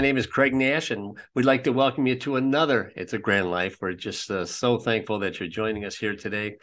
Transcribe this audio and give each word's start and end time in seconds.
my 0.00 0.06
name 0.06 0.16
is 0.16 0.26
Craig 0.26 0.54
Nash, 0.54 0.90
and 0.90 1.18
we'd 1.34 1.44
like 1.44 1.64
to 1.64 1.74
welcome 1.74 2.06
you 2.06 2.18
to 2.20 2.36
another 2.36 2.90
It's 2.96 3.12
a 3.12 3.18
Grand 3.18 3.50
Life. 3.50 3.76
We're 3.82 3.92
just 3.92 4.30
uh, 4.30 4.46
so 4.46 4.78
thankful 4.78 5.18
that 5.18 5.38
you're 5.38 5.48
joining 5.50 5.84
us 5.84 5.94
here 5.94 6.16
today. 6.16 6.56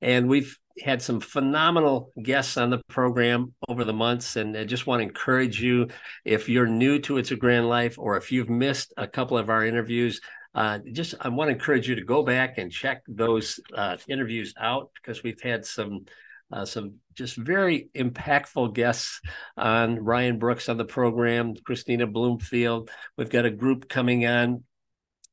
And 0.00 0.30
we've 0.30 0.58
had 0.82 1.02
some 1.02 1.20
phenomenal 1.20 2.10
guests 2.22 2.56
on 2.56 2.70
the 2.70 2.80
program 2.88 3.52
over 3.68 3.84
the 3.84 3.92
months. 3.92 4.36
And 4.36 4.56
I 4.56 4.64
just 4.64 4.86
want 4.86 5.00
to 5.00 5.06
encourage 5.06 5.60
you 5.60 5.88
if 6.24 6.48
you're 6.48 6.66
new 6.66 6.98
to 7.00 7.18
It's 7.18 7.32
a 7.32 7.36
Grand 7.36 7.68
Life 7.68 7.98
or 7.98 8.16
if 8.16 8.32
you've 8.32 8.48
missed 8.48 8.94
a 8.96 9.06
couple 9.06 9.36
of 9.36 9.50
our 9.50 9.62
interviews, 9.62 10.22
uh, 10.54 10.78
just 10.90 11.14
I 11.20 11.28
want 11.28 11.48
to 11.48 11.56
encourage 11.56 11.86
you 11.86 11.96
to 11.96 12.04
go 12.04 12.22
back 12.22 12.56
and 12.56 12.72
check 12.72 13.02
those 13.06 13.60
uh, 13.74 13.98
interviews 14.08 14.54
out 14.58 14.88
because 14.94 15.22
we've 15.22 15.42
had 15.42 15.66
some 15.66 16.06
uh, 16.52 16.64
some 16.64 16.94
just 17.14 17.36
very 17.36 17.88
impactful 17.94 18.74
guests 18.74 19.20
on 19.56 19.96
Ryan 19.96 20.38
Brooks 20.38 20.68
on 20.68 20.76
the 20.76 20.84
program, 20.84 21.54
Christina 21.64 22.06
Bloomfield. 22.06 22.90
We've 23.16 23.30
got 23.30 23.46
a 23.46 23.50
group 23.50 23.88
coming 23.88 24.26
on 24.26 24.64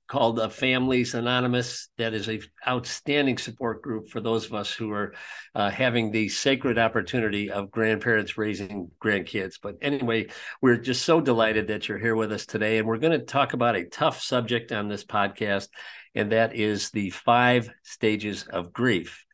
called 0.08 0.40
uh, 0.40 0.50
Families 0.50 1.14
Anonymous. 1.14 1.90
That 1.98 2.14
is 2.14 2.30
a 2.30 2.40
outstanding 2.68 3.38
support 3.38 3.82
group 3.82 4.10
for 4.10 4.22
those 4.22 4.46
of 4.46 4.54
us 4.54 4.74
who 4.74 4.92
are 4.92 5.14
uh, 5.54 5.70
having 5.70 6.12
the 6.12 6.30
sacred 6.30 6.78
opportunity 6.78 7.52
of 7.52 7.72
grandparents 7.72 8.38
raising 8.38 8.90
grandkids. 9.04 9.56
But 9.62 9.76
anyway, 9.82 10.28
we're 10.62 10.78
just 10.78 11.04
so 11.04 11.22
delighted 11.22 11.68
that 11.68 11.88
you're 11.88 11.98
here 11.98 12.16
with 12.16 12.32
us 12.32 12.46
today, 12.46 12.78
and 12.78 12.88
we're 12.88 12.98
going 12.98 13.20
to 13.20 13.26
talk 13.26 13.54
about 13.54 13.76
a 13.76 13.86
tough 13.86 14.22
subject 14.22 14.72
on 14.72 14.88
this 14.88 15.04
podcast, 15.04 15.68
and 16.16 16.32
that 16.32 16.56
is 16.56 16.90
the 16.92 17.10
five 17.10 17.70
stages 17.84 18.44
of 18.44 18.72
grief. 18.72 19.26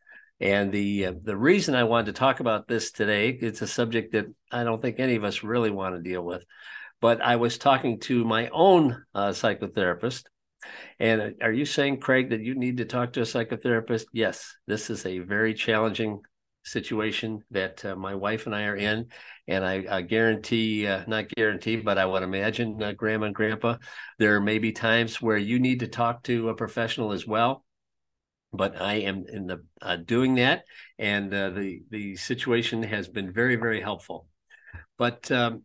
And 0.44 0.74
the 0.74 1.06
uh, 1.06 1.14
the 1.24 1.38
reason 1.38 1.74
I 1.74 1.86
wanted 1.86 2.08
to 2.08 2.20
talk 2.20 2.42
about 2.42 2.68
this 2.68 2.92
today, 2.92 3.30
it's 3.30 3.62
a 3.62 3.68
subject 3.68 4.12
that 4.12 4.26
I 4.52 4.66
don't 4.66 4.82
think 4.82 5.00
any 5.00 5.16
of 5.16 5.24
us 5.24 5.42
really 5.42 5.72
want 5.72 5.96
to 5.96 6.02
deal 6.02 6.22
with. 6.22 6.44
But 7.00 7.22
I 7.22 7.38
was 7.38 7.58
talking 7.58 8.02
to 8.02 8.26
my 8.26 8.50
own 8.50 9.06
uh, 9.16 9.30
psychotherapist, 9.30 10.24
and 11.00 11.36
are 11.42 11.52
you 11.52 11.64
saying, 11.64 12.02
Craig, 12.02 12.32
that 12.32 12.42
you 12.42 12.56
need 12.56 12.76
to 12.78 12.86
talk 12.86 13.14
to 13.14 13.22
a 13.22 13.24
psychotherapist? 13.24 14.04
Yes, 14.12 14.54
this 14.68 14.90
is 14.90 15.06
a 15.06 15.20
very 15.20 15.54
challenging 15.54 16.20
situation 16.66 17.42
that 17.52 17.86
uh, 17.86 17.96
my 17.96 18.14
wife 18.14 18.46
and 18.46 18.54
I 18.54 18.66
are 18.66 18.76
in. 18.76 19.08
And 19.48 19.64
I, 19.64 19.86
I 19.90 20.02
guarantee, 20.02 20.88
uh, 20.88 21.06
not 21.08 21.30
guarantee, 21.30 21.78
but 21.78 21.98
I 21.98 22.06
would 22.06 22.24
imagine, 22.24 22.82
uh, 22.84 22.94
Grandma 22.94 23.28
and 23.28 23.36
Grandpa, 23.36 23.78
there 24.20 24.40
may 24.40 24.60
be 24.60 24.72
times 24.72 25.22
where 25.22 25.38
you 25.38 25.60
need 25.60 25.82
to 25.82 25.88
talk 25.88 26.24
to 26.24 26.50
a 26.50 26.56
professional 26.56 27.12
as 27.14 27.26
well 27.28 27.64
but 28.54 28.80
I 28.80 28.96
am 28.96 29.26
in 29.28 29.48
the 29.48 29.64
uh, 29.82 29.98
doing 29.98 30.36
that, 30.36 30.64
and 31.00 31.34
uh, 31.34 31.50
the 31.50 31.82
the 31.90 32.16
situation 32.16 32.84
has 32.84 33.08
been 33.08 33.34
very 33.34 33.56
very 33.56 33.82
helpful. 33.82 34.28
But 34.98 35.30
um, 35.32 35.64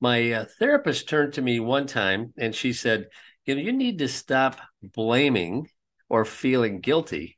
my 0.00 0.32
uh, 0.32 0.44
therapist 0.58 1.08
turned 1.08 1.34
to 1.34 1.42
me 1.42 1.60
one 1.60 1.86
time 1.86 2.32
and 2.36 2.54
she 2.54 2.72
said, 2.72 3.06
"You 3.46 3.54
know, 3.54 3.62
you 3.62 3.72
need 3.72 3.98
to 4.00 4.08
stop 4.08 4.60
blaming 4.82 5.68
or 6.08 6.24
feeling 6.24 6.80
guilty, 6.80 7.36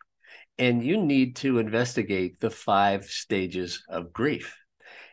and 0.59 0.85
you 0.85 0.97
need 0.97 1.37
to 1.37 1.59
investigate 1.59 2.41
the 2.41 2.51
five 2.51 3.05
stages 3.05 3.85
of 3.89 4.13
grief." 4.13 4.57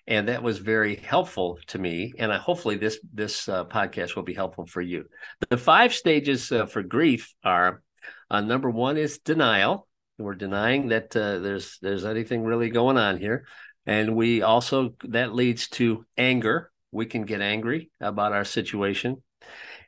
And 0.09 0.29
that 0.29 0.41
was 0.41 0.59
very 0.59 0.95
helpful 0.95 1.59
to 1.67 1.77
me, 1.77 2.13
and 2.17 2.31
I, 2.31 2.37
hopefully 2.37 2.77
this 2.77 2.99
this 3.13 3.49
uh, 3.49 3.65
podcast 3.65 4.15
will 4.15 4.23
be 4.23 4.33
helpful 4.33 4.65
for 4.65 4.81
you. 4.81 5.03
The 5.49 5.57
five 5.57 5.93
stages 5.93 6.49
uh, 6.53 6.65
for 6.67 6.81
grief 6.81 7.33
are 7.43 7.81
uh, 8.29 8.41
number 8.41 8.69
one 8.69 8.97
is 8.97 9.19
denial. 9.19 9.87
We're 10.17 10.35
denying 10.35 10.89
that 10.89 11.15
uh, 11.15 11.39
there's 11.39 11.77
there's 11.81 12.05
anything 12.05 12.43
really 12.43 12.69
going 12.69 12.97
on 12.97 13.17
here, 13.17 13.45
and 13.85 14.15
we 14.15 14.41
also 14.41 14.95
that 15.03 15.33
leads 15.33 15.69
to 15.69 16.05
anger. 16.17 16.71
We 16.91 17.05
can 17.05 17.23
get 17.23 17.41
angry 17.41 17.91
about 18.01 18.33
our 18.33 18.45
situation, 18.45 19.21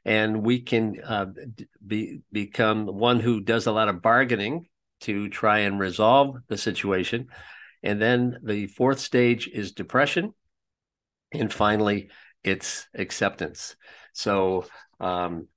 and 0.06 0.44
we 0.44 0.62
can 0.62 1.02
uh, 1.04 1.28
be 1.86 2.22
become 2.32 2.86
one 2.86 3.20
who 3.20 3.42
does 3.42 3.66
a 3.66 3.72
lot 3.72 3.90
of 3.90 4.02
bargaining 4.02 4.68
to 5.02 5.30
try 5.30 5.60
and 5.60 5.80
resolve 5.80 6.38
the 6.48 6.58
situation. 6.58 7.28
And 7.82 8.02
then 8.02 8.40
the 8.44 8.68
fourth 8.68 9.00
stage 9.00 9.48
is 9.48 9.72
depression, 9.72 10.34
and 11.34 11.52
finally, 11.52 12.10
it's 12.44 12.88
acceptance. 12.94 13.76
So 14.14 14.66
um, 15.00 15.48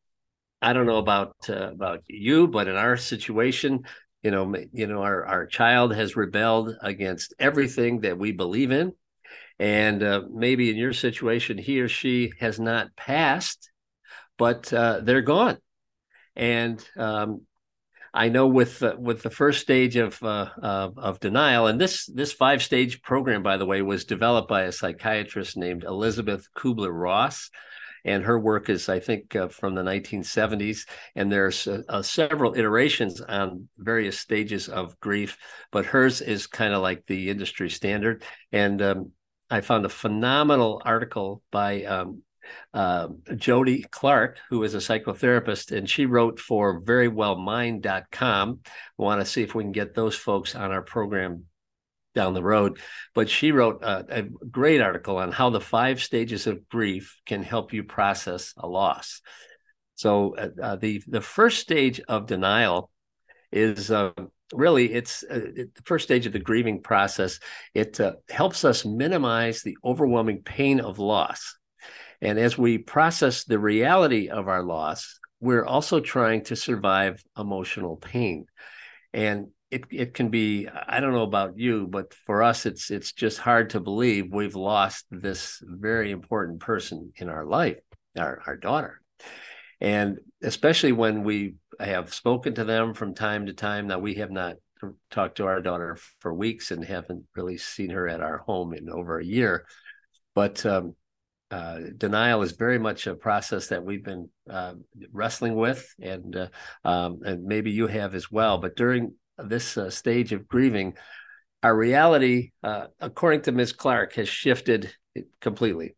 I 0.62 0.72
don't 0.72 0.86
know 0.86 0.98
about 0.98 1.34
uh, 1.48 1.70
about 1.70 2.04
you, 2.06 2.46
but 2.46 2.68
in 2.68 2.76
our 2.76 2.96
situation, 2.96 3.80
you 4.22 4.30
know, 4.30 4.54
you 4.72 4.86
know, 4.86 5.02
our 5.02 5.26
our 5.26 5.46
child 5.46 5.92
has 5.94 6.16
rebelled 6.16 6.76
against 6.80 7.34
everything 7.38 8.00
that 8.02 8.16
we 8.16 8.30
believe 8.30 8.70
in, 8.70 8.92
and 9.58 10.02
uh, 10.02 10.22
maybe 10.32 10.70
in 10.70 10.76
your 10.76 10.92
situation, 10.92 11.58
he 11.58 11.80
or 11.80 11.88
she 11.88 12.32
has 12.38 12.60
not 12.60 12.94
passed, 12.96 13.70
but 14.38 14.72
uh, 14.72 15.00
they're 15.02 15.20
gone, 15.22 15.58
and 16.36 16.82
um, 16.96 17.42
I 18.14 18.28
know 18.28 18.46
with 18.46 18.82
uh, 18.82 18.94
with 18.98 19.22
the 19.22 19.30
first 19.30 19.62
stage 19.62 19.96
of, 19.96 20.22
uh, 20.22 20.50
of, 20.62 20.98
of 20.98 21.18
denial, 21.18 21.66
and 21.66 21.80
this 21.80 22.06
this 22.06 22.32
five 22.32 22.62
stage 22.62 23.02
program, 23.02 23.42
by 23.42 23.56
the 23.56 23.66
way, 23.66 23.82
was 23.82 24.04
developed 24.04 24.48
by 24.48 24.62
a 24.62 24.72
psychiatrist 24.72 25.56
named 25.56 25.82
Elizabeth 25.82 26.46
Kubler 26.56 26.92
Ross 26.92 27.50
and 28.04 28.24
her 28.24 28.38
work 28.38 28.68
is, 28.68 28.88
I 28.88 29.00
think, 29.00 29.34
uh, 29.36 29.48
from 29.48 29.74
the 29.74 29.82
1970s. 29.82 30.86
And 31.14 31.30
there's 31.30 31.66
uh, 31.66 31.82
uh, 31.88 32.02
several 32.02 32.54
iterations 32.54 33.20
on 33.20 33.68
various 33.78 34.18
stages 34.18 34.68
of 34.68 34.98
grief, 35.00 35.38
but 35.70 35.86
hers 35.86 36.20
is 36.20 36.46
kind 36.46 36.74
of 36.74 36.82
like 36.82 37.06
the 37.06 37.30
industry 37.30 37.70
standard. 37.70 38.22
And 38.50 38.82
um, 38.82 39.12
I 39.50 39.60
found 39.60 39.84
a 39.84 39.90
phenomenal 39.90 40.82
article 40.84 41.42
by 41.50 41.84
um, 41.84 42.22
uh, 42.74 43.08
Jodi 43.36 43.84
Clarke, 43.84 44.38
who 44.48 44.62
is 44.64 44.74
a 44.74 44.78
psychotherapist, 44.78 45.76
and 45.76 45.88
she 45.88 46.06
wrote 46.06 46.40
for 46.40 46.80
verywellmind.com. 46.82 48.60
We 48.98 49.04
want 49.04 49.20
to 49.20 49.26
see 49.26 49.42
if 49.42 49.54
we 49.54 49.62
can 49.62 49.72
get 49.72 49.94
those 49.94 50.16
folks 50.16 50.54
on 50.54 50.70
our 50.70 50.82
program 50.82 51.44
down 52.14 52.34
the 52.34 52.42
road. 52.42 52.78
But 53.14 53.28
she 53.28 53.52
wrote 53.52 53.82
a, 53.82 54.04
a, 54.08 54.22
great 54.22 54.80
article 54.80 55.16
on 55.16 55.32
how 55.32 55.50
the 55.50 55.60
five 55.60 56.02
stages 56.02 56.46
of 56.46 56.68
grief 56.68 57.20
can 57.26 57.42
help 57.42 57.72
you 57.72 57.84
process 57.84 58.54
a 58.56 58.66
loss. 58.66 59.20
So 59.94 60.36
uh, 60.36 60.48
uh 60.60 60.76
the 60.76 61.02
the 61.06 61.20
first 61.20 61.58
stage 61.60 62.00
of 62.08 62.26
denial 62.26 62.90
is 63.50 63.90
uh, 63.90 64.12
really 64.52 64.92
it's 64.92 65.22
uh, 65.22 65.40
it, 65.54 65.74
the 65.74 65.82
first 65.84 66.04
stage 66.04 66.26
of 66.26 66.32
the 66.32 66.38
grieving 66.38 66.82
process. 66.82 67.38
It 67.74 68.00
uh, 68.00 68.14
helps 68.30 68.64
us 68.64 68.84
minimize 68.84 69.62
the 69.62 69.76
overwhelming 69.84 70.42
pain 70.42 70.80
of 70.80 70.98
loss. 70.98 71.56
And 72.20 72.38
as 72.38 72.56
we 72.56 72.78
process 72.78 73.44
the 73.44 73.58
reality 73.58 74.28
of 74.28 74.48
our 74.48 74.62
loss, 74.62 75.18
we're 75.40 75.64
also 75.64 75.98
trying 75.98 76.44
to 76.44 76.56
survive 76.56 77.22
emotional 77.36 77.96
pain. 77.96 78.46
And 79.12 79.48
it 79.72 79.84
it 79.90 80.14
can 80.14 80.28
be 80.28 80.68
i 80.86 81.00
don't 81.00 81.14
know 81.14 81.22
about 81.22 81.58
you 81.58 81.86
but 81.88 82.12
for 82.26 82.42
us 82.42 82.66
it's 82.66 82.90
it's 82.90 83.12
just 83.12 83.38
hard 83.38 83.70
to 83.70 83.80
believe 83.80 84.32
we've 84.32 84.54
lost 84.54 85.06
this 85.10 85.62
very 85.64 86.10
important 86.10 86.60
person 86.60 87.10
in 87.16 87.28
our 87.30 87.46
life 87.46 87.78
our, 88.16 88.42
our 88.46 88.56
daughter 88.56 89.00
and 89.80 90.18
especially 90.42 90.92
when 90.92 91.24
we 91.24 91.54
have 91.80 92.12
spoken 92.12 92.54
to 92.54 92.64
them 92.64 92.92
from 92.92 93.14
time 93.14 93.46
to 93.46 93.54
time 93.54 93.86
now 93.86 93.98
we 93.98 94.14
have 94.14 94.30
not 94.30 94.56
talked 95.10 95.36
to 95.36 95.46
our 95.46 95.62
daughter 95.62 95.96
for 96.18 96.34
weeks 96.34 96.70
and 96.70 96.84
haven't 96.84 97.24
really 97.34 97.56
seen 97.56 97.88
her 97.88 98.06
at 98.06 98.20
our 98.20 98.38
home 98.38 98.74
in 98.74 98.90
over 98.90 99.18
a 99.18 99.24
year 99.24 99.64
but 100.34 100.64
um, 100.66 100.94
uh, 101.50 101.78
denial 101.96 102.42
is 102.42 102.52
very 102.52 102.78
much 102.78 103.06
a 103.06 103.14
process 103.14 103.68
that 103.68 103.84
we've 103.84 104.04
been 104.04 104.26
uh, 104.48 104.72
wrestling 105.12 105.54
with, 105.54 105.86
and 106.00 106.34
uh, 106.34 106.48
um, 106.82 107.20
and 107.26 107.44
maybe 107.44 107.70
you 107.70 107.86
have 107.86 108.14
as 108.14 108.32
well. 108.32 108.56
But 108.56 108.74
during 108.74 109.12
this 109.38 109.76
uh, 109.76 109.90
stage 109.90 110.32
of 110.32 110.48
grieving, 110.48 110.94
our 111.62 111.74
reality, 111.74 112.50
uh, 112.62 112.86
according 113.00 113.42
to 113.42 113.52
Ms. 113.52 113.72
Clarke, 113.72 114.14
has 114.14 114.28
shifted 114.28 114.92
completely. 115.40 115.94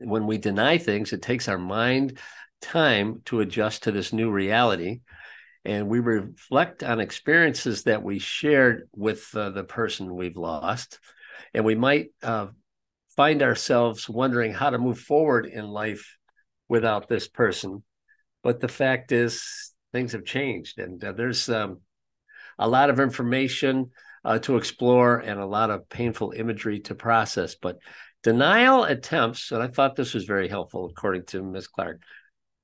When 0.00 0.26
we 0.26 0.38
deny 0.38 0.78
things, 0.78 1.12
it 1.12 1.22
takes 1.22 1.48
our 1.48 1.58
mind 1.58 2.18
time 2.60 3.22
to 3.26 3.40
adjust 3.40 3.84
to 3.84 3.92
this 3.92 4.12
new 4.12 4.30
reality. 4.30 5.00
And 5.64 5.88
we 5.88 6.00
reflect 6.00 6.82
on 6.82 7.00
experiences 7.00 7.84
that 7.84 8.02
we 8.02 8.18
shared 8.18 8.88
with 8.94 9.28
uh, 9.34 9.50
the 9.50 9.64
person 9.64 10.14
we've 10.14 10.36
lost. 10.36 10.98
And 11.54 11.64
we 11.64 11.74
might 11.74 12.08
uh, 12.22 12.48
find 13.16 13.42
ourselves 13.42 14.08
wondering 14.08 14.52
how 14.52 14.70
to 14.70 14.78
move 14.78 14.98
forward 14.98 15.46
in 15.46 15.66
life 15.66 16.16
without 16.68 17.08
this 17.08 17.28
person. 17.28 17.82
But 18.42 18.60
the 18.60 18.68
fact 18.68 19.12
is, 19.12 19.72
things 19.92 20.12
have 20.12 20.24
changed. 20.24 20.78
And 20.78 21.02
uh, 21.02 21.12
there's 21.12 21.48
um, 21.48 21.80
a 22.58 22.68
lot 22.68 22.90
of 22.90 23.00
information 23.00 23.90
uh, 24.24 24.38
to 24.40 24.56
explore 24.56 25.18
and 25.18 25.40
a 25.40 25.46
lot 25.46 25.70
of 25.70 25.88
painful 25.88 26.32
imagery 26.32 26.80
to 26.80 26.94
process. 26.94 27.54
But 27.54 27.78
denial 28.22 28.84
attempts, 28.84 29.52
and 29.52 29.62
I 29.62 29.68
thought 29.68 29.96
this 29.96 30.14
was 30.14 30.24
very 30.24 30.48
helpful, 30.48 30.86
according 30.86 31.24
to 31.26 31.42
Ms. 31.42 31.68
Clarke. 31.68 32.02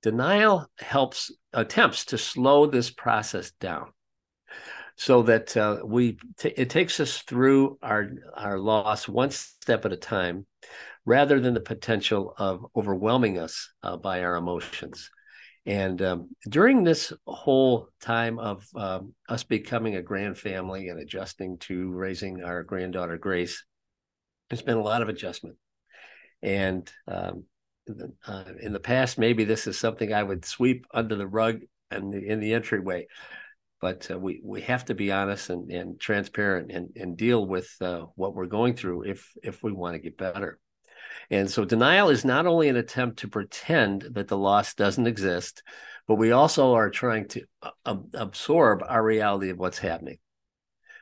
Denial 0.02 0.67
helps 0.79 1.31
attempts 1.52 2.06
to 2.06 2.19
slow 2.19 2.67
this 2.67 2.91
process 2.91 3.52
down, 3.52 3.87
so 4.96 5.23
that 5.23 5.56
uh, 5.56 5.79
we 5.82 6.19
t- 6.38 6.52
it 6.55 6.69
takes 6.69 7.00
us 7.00 7.23
through 7.23 7.79
our 7.82 8.11
our 8.37 8.58
loss 8.58 9.08
one 9.08 9.31
step 9.31 9.87
at 9.87 9.93
a 9.93 9.96
time, 9.96 10.46
rather 11.06 11.41
than 11.41 11.55
the 11.55 11.61
potential 11.61 12.35
of 12.37 12.67
overwhelming 12.76 13.38
us 13.38 13.73
uh, 13.82 13.96
by 13.96 14.23
our 14.23 14.37
emotions. 14.37 15.11
And 15.67 16.03
um, 16.03 16.29
during 16.49 16.85
this 16.85 17.13
whole 17.27 17.89
time 18.01 18.39
of 18.39 18.67
um, 18.75 19.15
us 19.29 19.45
becoming 19.45 19.97
a 19.97 20.03
grand 20.03 20.37
family 20.37 20.89
and 20.89 21.01
adjusting 21.01 21.57
to 21.59 21.91
raising 21.91 22.43
our 22.43 22.63
granddaughter 22.63 23.17
Grace, 23.17 23.65
there's 24.51 24.63
been 24.63 24.77
a 24.77 24.83
lot 24.83 25.01
of 25.01 25.09
adjustment. 25.09 25.57
And 26.43 26.91
um, 27.09 27.45
uh, 28.27 28.45
in 28.61 28.75
the 28.75 28.81
past, 28.81 29.19
maybe 29.19 29.45
this 29.45 29.67
is 29.67 29.79
something 29.79 30.13
I 30.13 30.23
would 30.23 30.45
sweep 30.45 30.87
under 30.93 31.15
the 31.17 31.27
rug 31.27 31.61
and 31.91 32.13
in, 32.13 32.25
in 32.25 32.41
the 32.41 32.53
entryway. 32.53 33.07
But 33.81 34.11
uh, 34.11 34.19
we 34.19 34.41
we 34.43 34.63
have 34.63 34.87
to 34.87 34.95
be 34.95 35.13
honest 35.13 35.51
and, 35.51 35.71
and 35.71 36.01
transparent 36.01 36.71
and, 36.71 36.91
and 36.97 37.17
deal 37.17 37.45
with 37.47 37.71
uh, 37.81 38.07
what 38.15 38.35
we're 38.35 38.47
going 38.47 38.77
through 38.77 39.05
if 39.05 39.31
if 39.43 39.63
we 39.63 39.73
want 39.73 39.95
to 39.95 39.99
get 39.99 40.17
better. 40.17 40.59
And 41.31 41.51
so 41.51 41.65
denial 41.65 42.11
is 42.11 42.25
not 42.25 42.47
only 42.47 42.69
an 42.69 42.77
attempt 42.77 43.21
to 43.21 43.29
pretend 43.29 44.03
that 44.12 44.29
the 44.29 44.39
loss 44.39 44.75
doesn't 44.75 45.06
exist, 45.06 45.62
but 46.06 46.17
we 46.17 46.33
also 46.33 46.75
are 46.75 46.91
trying 46.91 47.29
to 47.29 47.43
uh, 47.85 47.97
absorb 48.12 48.83
our 48.87 49.03
reality 49.03 49.51
of 49.51 49.59
what's 49.59 49.79
happening. 49.79 50.19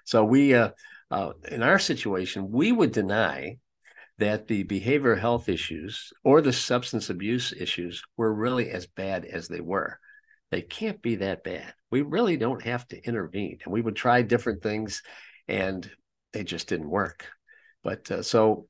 So 0.04 0.25
we, 0.25 0.54
uh, 0.54 0.70
uh, 1.10 1.32
in 1.50 1.62
our 1.62 1.78
situation, 1.78 2.50
we 2.50 2.72
would 2.72 2.93
deny 2.93 3.58
that 4.19 4.46
the 4.46 4.64
behavioral 4.64 5.19
health 5.19 5.49
issues 5.49 6.12
or 6.22 6.40
the 6.40 6.52
substance 6.52 7.10
abuse 7.10 7.52
issues 7.52 8.02
were 8.16 8.32
really 8.32 8.70
as 8.70 8.87
bad 8.87 9.25
as 9.25 9.49
they 9.49 9.60
were. 9.60 9.99
They 10.50 10.62
can't 10.62 11.00
be 11.00 11.16
that 11.16 11.43
bad. 11.43 11.72
We 11.90 12.02
really 12.02 12.37
don't 12.37 12.62
have 12.62 12.87
to 12.88 13.02
intervene. 13.02 13.58
And 13.64 13.72
we 13.72 13.81
would 13.81 13.96
try 13.96 14.22
different 14.22 14.62
things 14.62 15.02
and 15.49 15.90
they 16.32 16.44
just 16.44 16.69
didn't 16.69 16.90
work. 16.90 17.26
But 17.82 18.10
uh, 18.10 18.22
so 18.22 18.69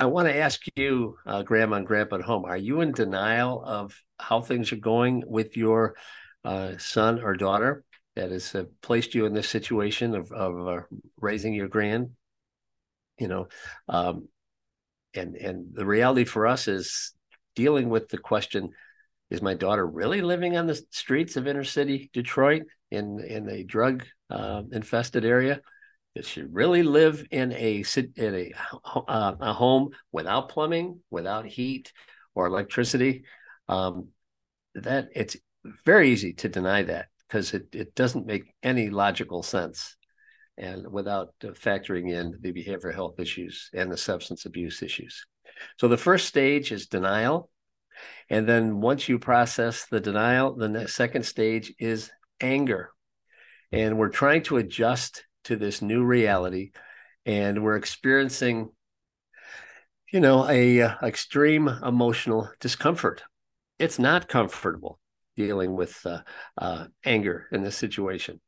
I 0.00 0.06
want 0.06 0.28
to 0.28 0.36
ask 0.36 0.62
you, 0.76 1.18
uh, 1.26 1.42
Grandma 1.42 1.76
and 1.76 1.86
Grandpa 1.86 2.16
at 2.16 2.22
home, 2.22 2.46
are 2.46 2.56
you 2.56 2.80
in 2.80 2.92
denial 2.92 3.62
of 3.62 3.94
how 4.18 4.40
things 4.40 4.72
are 4.72 4.76
going 4.76 5.22
with 5.26 5.58
your 5.58 5.94
uh, 6.42 6.78
son 6.78 7.20
or 7.20 7.36
daughter 7.36 7.84
that 8.16 8.30
has 8.30 8.54
uh, 8.54 8.64
placed 8.80 9.14
you 9.14 9.26
in 9.26 9.34
this 9.34 9.50
situation 9.50 10.14
of, 10.14 10.32
of 10.32 10.68
uh, 10.68 10.80
raising 11.20 11.52
your 11.52 11.68
grand? 11.68 12.12
You 13.18 13.28
know, 13.28 13.48
um, 13.90 14.28
and 15.12 15.36
and 15.36 15.66
the 15.74 15.84
reality 15.84 16.24
for 16.24 16.46
us 16.46 16.66
is 16.66 17.12
dealing 17.54 17.90
with 17.90 18.08
the 18.08 18.16
question: 18.16 18.70
Is 19.28 19.42
my 19.42 19.52
daughter 19.52 19.86
really 19.86 20.22
living 20.22 20.56
on 20.56 20.66
the 20.66 20.80
streets 20.90 21.36
of 21.36 21.46
inner 21.46 21.64
city 21.64 22.08
Detroit 22.14 22.62
in 22.90 23.20
in 23.20 23.50
a 23.50 23.64
drug 23.64 24.06
uh, 24.30 24.62
infested 24.72 25.26
area? 25.26 25.60
Does 26.16 26.26
she 26.26 26.42
really 26.42 26.82
live 26.82 27.24
in 27.30 27.52
a 27.52 27.84
in 28.16 28.34
a 28.34 28.52
uh, 28.84 29.34
a 29.40 29.52
home 29.52 29.90
without 30.10 30.48
plumbing, 30.48 31.00
without 31.10 31.46
heat 31.46 31.92
or 32.34 32.46
electricity? 32.46 33.24
Um, 33.68 34.08
that 34.74 35.08
it's 35.14 35.36
very 35.84 36.10
easy 36.10 36.32
to 36.34 36.48
deny 36.48 36.82
that 36.82 37.06
because 37.28 37.54
it, 37.54 37.68
it 37.72 37.94
doesn't 37.94 38.26
make 38.26 38.52
any 38.62 38.90
logical 38.90 39.42
sense 39.42 39.96
and 40.58 40.90
without 40.90 41.32
factoring 41.40 42.10
in 42.10 42.36
the 42.40 42.52
behavioral 42.52 42.94
health 42.94 43.20
issues 43.20 43.70
and 43.72 43.90
the 43.90 43.96
substance 43.96 44.46
abuse 44.46 44.82
issues. 44.82 45.24
So 45.78 45.88
the 45.88 45.96
first 45.96 46.26
stage 46.26 46.72
is 46.72 46.86
denial. 46.86 47.50
And 48.28 48.48
then 48.48 48.80
once 48.80 49.08
you 49.08 49.18
process 49.18 49.86
the 49.86 50.00
denial, 50.00 50.54
the 50.54 50.88
second 50.88 51.24
stage 51.24 51.72
is 51.78 52.10
anger. 52.40 52.90
And 53.72 53.98
we're 53.98 54.08
trying 54.08 54.42
to 54.44 54.56
adjust 54.56 55.24
to 55.50 55.56
this 55.56 55.82
new 55.82 56.04
reality 56.04 56.70
and 57.26 57.60
we're 57.60 57.74
experiencing 57.74 58.70
you 60.12 60.20
know 60.20 60.48
a, 60.48 60.78
a 60.78 60.86
uh, 60.86 60.94
extreme 61.02 61.66
emotional 61.68 62.48
discomfort. 62.60 63.24
It's 63.80 63.98
not 63.98 64.28
comfortable 64.28 65.00
dealing 65.34 65.74
with 65.74 66.06
uh, 66.06 66.20
uh, 66.56 66.86
anger 67.04 67.48
in 67.50 67.62
this 67.62 67.76
situation. 67.76 68.40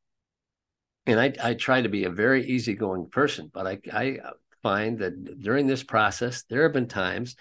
And 1.07 1.19
I, 1.19 1.33
I 1.43 1.55
try 1.55 1.83
to 1.83 1.89
be 1.89 2.05
a 2.05 2.11
very 2.11 2.47
easygoing 2.47 3.09
person 3.11 3.51
but 3.53 3.67
I, 3.67 3.81
I 3.93 4.19
find 4.63 5.01
that 5.01 5.41
during 5.41 5.67
this 5.67 5.83
process 5.83 6.45
there 6.49 6.63
have 6.63 6.73
been 6.73 6.87
times 6.87 7.35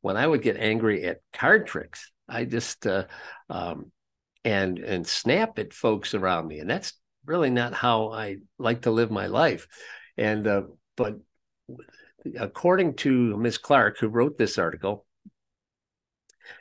when 0.00 0.16
i 0.16 0.26
would 0.26 0.42
get 0.42 0.56
angry 0.56 1.04
at 1.04 1.20
card 1.32 1.68
tricks. 1.68 2.10
I 2.28 2.46
just 2.46 2.84
uh, 2.84 3.04
um, 3.48 3.92
and 4.44 4.80
and 4.80 5.06
snap 5.06 5.60
at 5.60 5.72
folks 5.72 6.14
around 6.14 6.48
me 6.48 6.58
and 6.58 6.68
that's 6.68 6.94
really 7.26 7.50
not 7.50 7.74
how 7.74 8.12
I 8.12 8.38
like 8.58 8.82
to 8.82 8.90
live 8.90 9.10
my 9.10 9.26
life. 9.26 9.68
And 10.16 10.46
uh, 10.46 10.62
but 10.96 11.18
according 12.38 12.94
to 12.94 13.36
Ms. 13.36 13.58
Clarke, 13.58 13.98
who 13.98 14.08
wrote 14.08 14.38
this 14.38 14.58
article, 14.58 15.06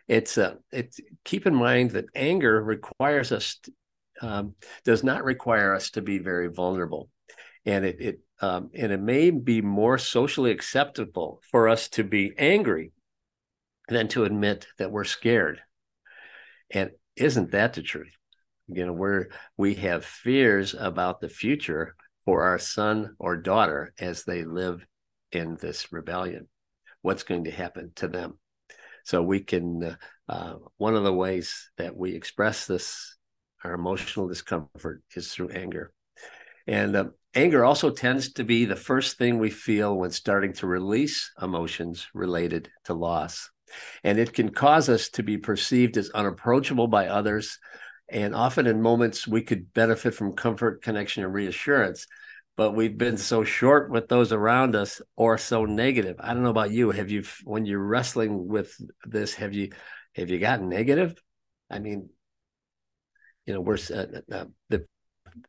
it's 0.08 0.38
uh, 0.38 0.56
it's 0.72 1.00
keep 1.24 1.46
in 1.46 1.56
mind 1.56 1.92
that 1.92 2.06
anger 2.16 2.62
requires 2.62 3.32
us 3.32 3.60
um, 4.22 4.56
does 4.86 5.04
not 5.04 5.24
require 5.24 5.74
us 5.74 5.92
to 5.92 6.02
be 6.02 6.18
very 6.18 6.48
vulnerable, 6.48 7.10
and 7.66 7.86
it 7.86 7.98
it 8.00 8.20
um, 8.42 8.72
and 8.74 8.92
it 8.92 9.02
may 9.02 9.30
be 9.30 9.62
more 9.62 9.98
socially 9.98 10.52
acceptable 10.52 11.42
for 11.50 11.70
us 11.70 11.90
to 11.90 12.04
be 12.04 12.34
angry 12.38 12.92
than 13.90 14.08
to 14.10 14.26
admit 14.26 14.68
that 14.78 14.92
we're 14.92 15.04
scared. 15.04 15.62
And 16.72 16.92
isn't 17.16 17.52
that 17.52 17.74
the 17.74 17.82
truth? 17.82 18.18
You 18.68 18.86
know 18.86 18.94
we're 18.94 19.28
we 19.58 19.76
have 19.76 20.06
fears 20.06 20.76
about 20.78 21.20
the 21.20 21.30
future 21.30 21.96
for 22.26 22.44
our 22.44 22.60
son 22.60 23.16
or 23.20 23.36
daughter 23.38 23.94
as 24.00 24.24
they 24.24 24.44
live 24.44 24.86
in 25.32 25.56
this 25.56 25.92
rebellion. 25.92 26.48
What's 27.02 27.24
going 27.24 27.46
to 27.46 27.52
happen 27.52 27.92
to 27.96 28.08
them? 28.08 28.40
So 29.04 29.22
we 29.22 29.42
can 29.42 29.84
uh, 29.84 29.96
uh, 30.30 30.56
one 30.78 30.96
of 30.96 31.04
the 31.04 31.14
ways 31.14 31.70
that 31.78 31.96
we 31.96 32.16
express 32.16 32.66
this 32.66 33.18
our 33.64 33.74
emotional 33.74 34.28
discomfort 34.28 35.02
is 35.16 35.32
through 35.32 35.50
anger. 35.50 35.94
And 36.68 36.96
uh, 36.96 37.06
anger 37.34 37.64
also 37.64 37.90
tends 37.90 38.34
to 38.34 38.44
be 38.44 38.66
the 38.66 38.76
first 38.76 39.18
thing 39.18 39.38
we 39.38 39.50
feel 39.50 39.98
when 39.98 40.12
starting 40.12 40.54
to 40.54 40.68
release 40.68 41.32
emotions 41.42 42.08
related 42.14 42.70
to 42.86 42.94
loss. 42.94 43.50
And 44.04 44.20
it 44.20 44.34
can 44.34 44.50
cause 44.50 44.90
us 44.90 45.10
to 45.10 45.24
be 45.24 45.38
perceived 45.38 45.98
as 45.98 46.10
unapproachable 46.12 46.88
by 46.88 47.08
others 47.08 47.58
and 48.14 48.36
often 48.36 48.68
in 48.68 48.80
moments 48.80 49.28
we 49.28 49.42
could 49.42 49.74
benefit 49.74 50.14
from 50.14 50.34
comfort, 50.34 50.84
connection, 50.84 51.24
and 51.24 51.34
reassurance. 51.34 52.06
But 52.56 52.76
we've 52.76 52.98
been 52.98 53.18
so 53.18 53.44
short 53.44 53.90
with 53.90 54.08
those 54.08 54.32
around 54.32 54.76
us 54.76 55.02
or 55.16 55.40
so 55.40 55.66
negative. 55.66 56.18
I 56.20 56.34
don't 56.34 56.44
know 56.44 56.52
about 56.52 56.70
you. 56.70 56.92
Have 56.92 57.10
you, 57.10 57.24
when 57.44 57.66
you're 57.66 57.80
wrestling 57.80 58.48
with 58.48 58.80
this, 59.04 59.34
have 59.34 59.54
you, 59.54 59.72
have 60.16 60.30
you 60.30 60.38
gotten 60.38 60.70
negative? 60.70 61.16
I 61.72 61.80
mean, 61.80 62.10
you 63.48 63.56
know, 63.56 63.62
we're 63.62 63.80
uh, 63.92 64.22
uh, 64.32 64.46
the 64.70 64.86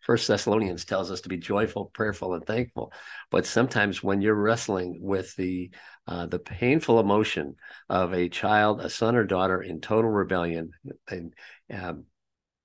First 0.01 0.27
Thessalonians 0.27 0.87
tells 0.87 1.11
us 1.11 1.21
to 1.21 1.29
be 1.29 1.37
joyful, 1.37 1.91
prayerful, 1.93 2.33
and 2.33 2.47
thankful. 2.47 2.91
But 3.31 3.45
sometimes 3.45 4.03
when 4.03 4.23
you're 4.23 4.35
wrestling 4.35 4.99
with 5.03 5.37
the 5.37 5.71
uh, 6.07 6.25
the 6.25 6.39
painful 6.39 6.99
emotion 7.01 7.57
of 7.91 8.15
a 8.15 8.31
child, 8.31 8.81
a 8.81 8.89
son 8.89 9.15
or 9.15 9.25
daughter 9.25 9.61
in 9.63 9.83
total 9.83 10.11
rebellion, 10.11 10.71
and 11.11 11.35
um, 11.71 12.05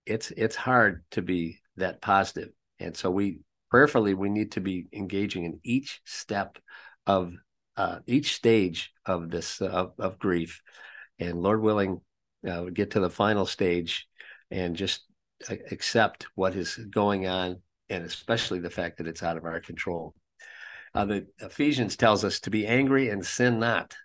it's 0.09 0.31
it's 0.31 0.55
hard 0.55 1.03
to 1.11 1.21
be 1.21 1.59
that 1.77 2.01
positive. 2.01 2.49
And 2.79 2.95
so 2.95 3.11
we 3.11 3.39
prayerfully 3.69 4.13
we 4.15 4.29
need 4.29 4.53
to 4.53 4.61
be 4.61 4.87
engaging 4.91 5.45
in 5.45 5.59
each 5.63 6.01
step 6.05 6.57
of 7.05 7.33
uh, 7.77 7.99
each 8.07 8.33
stage 8.33 8.91
of 9.05 9.29
this 9.29 9.61
uh, 9.61 9.67
of, 9.67 9.93
of, 9.99 10.19
grief. 10.19 10.61
And 11.19 11.41
lord 11.41 11.61
willing 11.61 12.01
uh, 12.49 12.63
get 12.63 12.91
to 12.91 12.99
the 12.99 13.09
final 13.09 13.45
stage 13.45 14.07
and 14.51 14.75
just 14.75 15.05
accept 15.71 16.27
what 16.35 16.55
is 16.55 16.75
going 16.75 17.27
on 17.27 17.61
and 17.89 18.03
especially 18.03 18.59
the 18.59 18.69
fact 18.69 18.97
that 18.97 19.07
it's 19.07 19.23
out 19.23 19.37
of 19.37 19.45
our 19.45 19.59
control. 19.59 20.13
Uh, 20.93 21.05
the 21.05 21.27
ephesians 21.39 21.95
tells 21.95 22.25
us 22.25 22.39
to 22.41 22.49
be 22.49 22.65
angry 22.65 23.09
and 23.09 23.25
sin 23.25 23.59
not. 23.59 23.95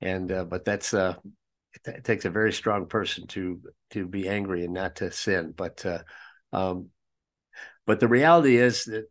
And 0.00 0.30
uh, 0.30 0.44
but 0.44 0.64
that's 0.64 0.94
uh, 0.94 1.14
it, 1.88 2.04
takes 2.04 2.24
a 2.24 2.30
very 2.30 2.52
strong 2.52 2.86
person 2.86 3.26
to 3.28 3.60
to 3.90 4.06
be 4.06 4.28
angry 4.28 4.64
and 4.64 4.74
not 4.74 4.96
to 4.96 5.10
sin. 5.10 5.52
But 5.56 5.84
uh, 5.84 6.00
um, 6.52 6.88
but 7.86 8.00
the 8.00 8.08
reality 8.08 8.56
is 8.56 8.84
that 8.84 9.10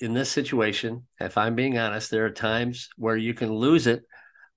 in 0.00 0.14
this 0.14 0.30
situation, 0.30 1.06
if 1.20 1.38
I'm 1.38 1.54
being 1.54 1.78
honest, 1.78 2.10
there 2.10 2.26
are 2.26 2.30
times 2.30 2.88
where 2.96 3.16
you 3.16 3.34
can 3.34 3.52
lose 3.52 3.86
it, 3.86 4.02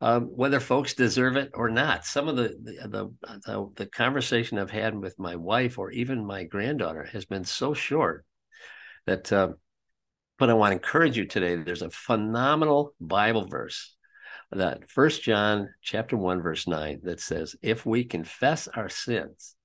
um, 0.02 0.26
whether 0.26 0.60
folks 0.60 0.94
deserve 0.94 1.38
it 1.38 1.52
or 1.54 1.70
not. 1.70 2.06
Some 2.06 2.28
of 2.28 2.36
the 2.36 2.56
the, 2.62 2.88
the 2.88 3.40
the, 3.46 3.70
the 3.76 3.86
conversation 3.88 4.58
I've 4.58 4.72
had 4.72 4.96
with 4.96 5.20
my 5.20 5.36
wife 5.36 5.78
or 5.78 5.92
even 5.92 6.26
my 6.26 6.44
granddaughter 6.44 7.04
has 7.12 7.26
been 7.26 7.46
so 7.46 7.74
short 7.74 8.26
that. 9.06 9.32
Uh, 9.32 9.50
but 10.40 10.52
I 10.52 10.54
want 10.54 10.70
to 10.70 10.76
encourage 10.76 11.18
you 11.18 11.26
today. 11.26 11.56
There's 11.56 11.82
a 11.82 11.90
phenomenal 11.90 12.94
Bible 13.02 13.48
verse 13.48 13.97
that 14.52 14.90
First 14.90 15.24
John 15.24 15.70
chapter 15.82 16.16
1 16.16 16.42
verse 16.42 16.68
9 16.68 17.02
that 17.04 17.20
says 17.20 17.56
if 17.62 17.86
we 17.86 18.04
confess 18.04 18.68
our 18.68 18.90
sins 18.90 19.56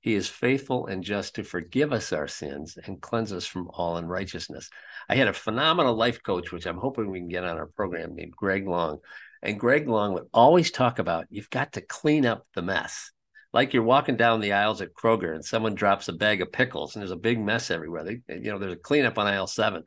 he 0.00 0.14
is 0.14 0.28
faithful 0.28 0.86
and 0.86 1.04
just 1.04 1.34
to 1.34 1.44
forgive 1.44 1.92
us 1.92 2.12
our 2.12 2.26
sins 2.26 2.78
and 2.84 3.02
cleanse 3.02 3.32
us 3.32 3.44
from 3.44 3.68
all 3.74 3.98
unrighteousness. 3.98 4.70
I 5.10 5.14
had 5.14 5.28
a 5.28 5.34
phenomenal 5.34 5.94
life 5.94 6.22
coach 6.22 6.52
which 6.52 6.66
I'm 6.66 6.78
hoping 6.78 7.10
we 7.10 7.18
can 7.18 7.28
get 7.28 7.44
on 7.44 7.58
our 7.58 7.66
program 7.66 8.14
named 8.14 8.32
Greg 8.32 8.66
Long 8.66 8.98
And 9.42 9.60
Greg 9.60 9.88
Long 9.88 10.14
would 10.14 10.28
always 10.32 10.70
talk 10.70 10.98
about 10.98 11.26
you've 11.28 11.50
got 11.50 11.72
to 11.72 11.82
clean 11.82 12.24
up 12.24 12.46
the 12.54 12.62
mess. 12.62 13.12
Like 13.52 13.74
you're 13.74 13.82
walking 13.82 14.16
down 14.16 14.40
the 14.40 14.52
aisles 14.52 14.80
at 14.80 14.94
Kroger 14.94 15.34
and 15.34 15.44
someone 15.44 15.74
drops 15.74 16.08
a 16.08 16.14
bag 16.14 16.40
of 16.40 16.52
pickles 16.52 16.94
and 16.94 17.02
there's 17.02 17.10
a 17.10 17.16
big 17.16 17.38
mess 17.38 17.70
everywhere. 17.70 18.04
They, 18.04 18.22
you 18.28 18.50
know, 18.50 18.58
there's 18.58 18.72
a 18.72 18.76
cleanup 18.76 19.18
on 19.18 19.26
aisle 19.26 19.48
seven. 19.48 19.84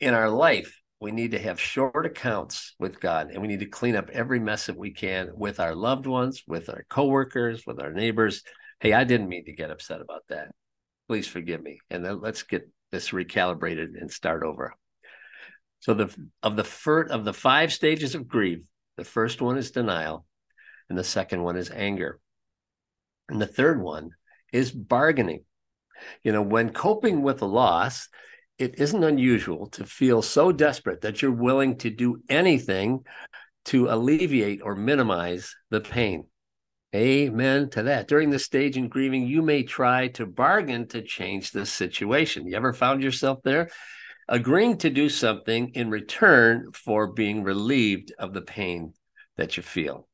In 0.00 0.14
our 0.14 0.30
life, 0.30 0.80
we 1.00 1.12
need 1.12 1.30
to 1.30 1.38
have 1.38 1.60
short 1.60 2.06
accounts 2.06 2.74
with 2.78 3.00
God 3.00 3.30
and 3.30 3.40
we 3.40 3.48
need 3.48 3.60
to 3.60 3.66
clean 3.66 3.94
up 3.94 4.10
every 4.10 4.40
mess 4.40 4.66
that 4.66 4.76
we 4.76 4.90
can 4.90 5.30
with 5.34 5.60
our 5.60 5.74
loved 5.74 6.06
ones, 6.06 6.42
with 6.46 6.68
our 6.68 6.84
coworkers, 6.90 7.64
with 7.66 7.80
our 7.80 7.92
neighbors. 7.92 8.42
Hey, 8.80 8.92
I 8.92 9.04
didn't 9.04 9.28
mean 9.28 9.44
to 9.44 9.52
get 9.52 9.70
upset 9.70 10.00
about 10.00 10.24
that. 10.28 10.48
Please 11.06 11.26
forgive 11.26 11.62
me. 11.62 11.78
And 11.90 12.04
then 12.04 12.20
let's 12.20 12.42
get 12.42 12.68
this 12.90 13.10
recalibrated 13.10 14.00
and 14.00 14.10
start 14.10 14.42
over. 14.42 14.74
So 15.80 15.94
the 15.94 16.14
of 16.42 16.56
the 16.56 16.64
first 16.64 17.12
of 17.12 17.24
the 17.24 17.32
five 17.32 17.72
stages 17.72 18.16
of 18.16 18.26
grief, 18.26 18.60
the 18.96 19.04
first 19.04 19.40
one 19.40 19.56
is 19.56 19.70
denial, 19.70 20.26
and 20.88 20.98
the 20.98 21.04
second 21.04 21.42
one 21.42 21.56
is 21.56 21.70
anger. 21.70 22.18
And 23.28 23.40
the 23.40 23.46
third 23.46 23.80
one 23.80 24.10
is 24.52 24.72
bargaining. 24.72 25.44
You 26.24 26.32
know, 26.32 26.42
when 26.42 26.70
coping 26.70 27.22
with 27.22 27.42
a 27.42 27.46
loss, 27.46 28.08
it 28.58 28.78
isn't 28.78 29.04
unusual 29.04 29.68
to 29.68 29.84
feel 29.84 30.20
so 30.20 30.50
desperate 30.50 31.02
that 31.02 31.22
you're 31.22 31.30
willing 31.30 31.76
to 31.78 31.90
do 31.90 32.20
anything 32.28 33.04
to 33.66 33.88
alleviate 33.88 34.62
or 34.62 34.74
minimize 34.74 35.54
the 35.70 35.80
pain. 35.80 36.26
Amen 36.94 37.68
to 37.70 37.84
that. 37.84 38.08
During 38.08 38.30
the 38.30 38.38
stage 38.38 38.76
in 38.76 38.88
grieving, 38.88 39.26
you 39.26 39.42
may 39.42 39.62
try 39.62 40.08
to 40.08 40.26
bargain 40.26 40.88
to 40.88 41.02
change 41.02 41.50
the 41.50 41.66
situation. 41.66 42.46
You 42.46 42.56
ever 42.56 42.72
found 42.72 43.02
yourself 43.02 43.40
there? 43.44 43.70
Agreeing 44.26 44.78
to 44.78 44.90
do 44.90 45.08
something 45.08 45.70
in 45.74 45.90
return 45.90 46.72
for 46.72 47.12
being 47.12 47.44
relieved 47.44 48.12
of 48.18 48.32
the 48.32 48.40
pain 48.40 48.94
that 49.36 49.56
you 49.56 49.62
feel. 49.62 50.08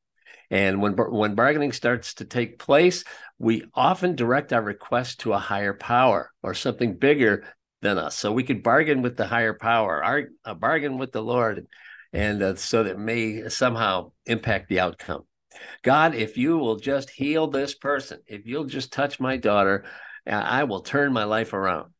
And 0.50 0.82
when, 0.82 0.92
when 0.92 1.34
bargaining 1.34 1.72
starts 1.72 2.14
to 2.14 2.24
take 2.24 2.58
place, 2.58 3.04
we 3.38 3.64
often 3.74 4.14
direct 4.14 4.52
our 4.52 4.62
request 4.62 5.20
to 5.20 5.32
a 5.32 5.38
higher 5.38 5.74
power 5.74 6.30
or 6.42 6.54
something 6.54 6.96
bigger 6.96 7.44
than 7.84 7.98
us. 7.98 8.16
So 8.16 8.32
we 8.32 8.42
could 8.42 8.64
bargain 8.64 9.02
with 9.02 9.16
the 9.16 9.26
higher 9.26 9.54
power, 9.54 10.02
our, 10.02 10.24
a 10.44 10.54
bargain 10.56 10.98
with 10.98 11.12
the 11.12 11.22
Lord, 11.22 11.66
and 12.12 12.42
uh, 12.42 12.54
so 12.56 12.82
that 12.82 12.98
may 12.98 13.48
somehow 13.48 14.10
impact 14.26 14.68
the 14.68 14.80
outcome. 14.80 15.22
God, 15.82 16.16
if 16.16 16.36
you 16.36 16.58
will 16.58 16.76
just 16.76 17.10
heal 17.10 17.46
this 17.46 17.74
person, 17.74 18.18
if 18.26 18.46
you'll 18.46 18.64
just 18.64 18.92
touch 18.92 19.20
my 19.20 19.36
daughter, 19.36 19.84
I 20.26 20.64
will 20.64 20.80
turn 20.80 21.12
my 21.12 21.24
life 21.24 21.52
around. 21.52 21.92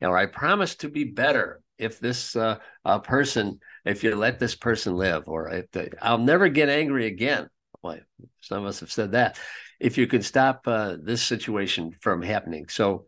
Or 0.00 0.16
I 0.16 0.26
promise 0.26 0.74
to 0.76 0.88
be 0.88 1.04
better 1.04 1.60
if 1.78 2.00
this 2.00 2.34
uh, 2.34 2.58
uh, 2.84 2.98
person, 3.00 3.60
if 3.84 4.02
you 4.02 4.16
let 4.16 4.38
this 4.38 4.54
person 4.54 4.96
live, 4.96 5.28
or 5.28 5.48
if 5.50 5.66
I'll 6.00 6.18
never 6.18 6.48
get 6.48 6.68
angry 6.68 7.06
again. 7.06 7.48
Well, 7.82 7.98
some 8.40 8.62
of 8.62 8.66
us 8.66 8.80
have 8.80 8.90
said 8.90 9.12
that. 9.12 9.38
If 9.78 9.98
you 9.98 10.06
can 10.06 10.22
stop 10.22 10.62
uh, 10.66 10.96
this 11.00 11.22
situation 11.22 11.94
from 12.00 12.22
happening. 12.22 12.68
So 12.68 13.06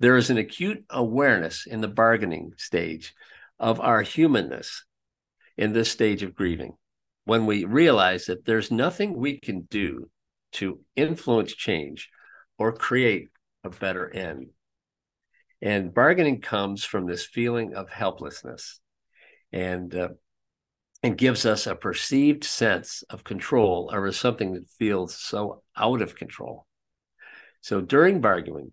there 0.00 0.16
is 0.16 0.30
an 0.30 0.38
acute 0.38 0.84
awareness 0.90 1.66
in 1.66 1.80
the 1.80 1.88
bargaining 1.88 2.52
stage 2.56 3.14
of 3.58 3.80
our 3.80 4.02
humanness 4.02 4.84
in 5.56 5.72
this 5.72 5.90
stage 5.90 6.22
of 6.22 6.34
grieving. 6.34 6.74
When 7.24 7.46
we 7.46 7.64
realize 7.64 8.26
that 8.26 8.44
there's 8.44 8.70
nothing 8.70 9.16
we 9.16 9.38
can 9.38 9.62
do 9.62 10.10
to 10.52 10.80
influence 10.94 11.54
change 11.54 12.10
or 12.58 12.72
create 12.72 13.30
a 13.62 13.70
better 13.70 14.08
end. 14.10 14.48
And 15.62 15.94
bargaining 15.94 16.40
comes 16.40 16.84
from 16.84 17.06
this 17.06 17.24
feeling 17.24 17.74
of 17.74 17.88
helplessness 17.88 18.80
and 19.52 19.94
uh, 19.94 20.08
and 21.02 21.18
gives 21.18 21.44
us 21.44 21.66
a 21.66 21.74
perceived 21.74 22.44
sense 22.44 23.04
of 23.10 23.24
control 23.24 23.90
over 23.92 24.10
something 24.10 24.54
that 24.54 24.70
feels 24.78 25.14
so 25.14 25.62
out 25.76 26.00
of 26.00 26.16
control. 26.16 26.66
So 27.60 27.82
during 27.82 28.22
bargaining, 28.22 28.72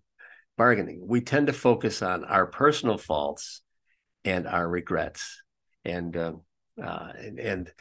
bargaining, 0.62 1.02
we 1.04 1.22
tend 1.22 1.48
to 1.48 1.54
focus 1.54 2.04
on 2.04 2.24
our 2.24 2.46
personal 2.46 2.96
faults 2.96 3.64
and 4.24 4.46
our 4.46 4.70
regrets, 4.70 5.42
and 5.86 6.16
uh, 6.16 6.34
uh, 6.80 7.12
and, 7.18 7.40
and 7.40 7.72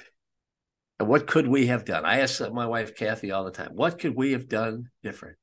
what 0.97 1.27
could 1.27 1.47
we 1.47 1.67
have 1.67 1.85
done? 1.85 2.07
I 2.07 2.21
ask 2.21 2.41
my 2.51 2.65
wife 2.65 2.97
Kathy 2.97 3.33
all 3.33 3.45
the 3.45 3.51
time, 3.51 3.73
what 3.75 3.99
could 3.99 4.17
we 4.17 4.33
have 4.33 4.49
done 4.49 4.89
different? 5.03 5.37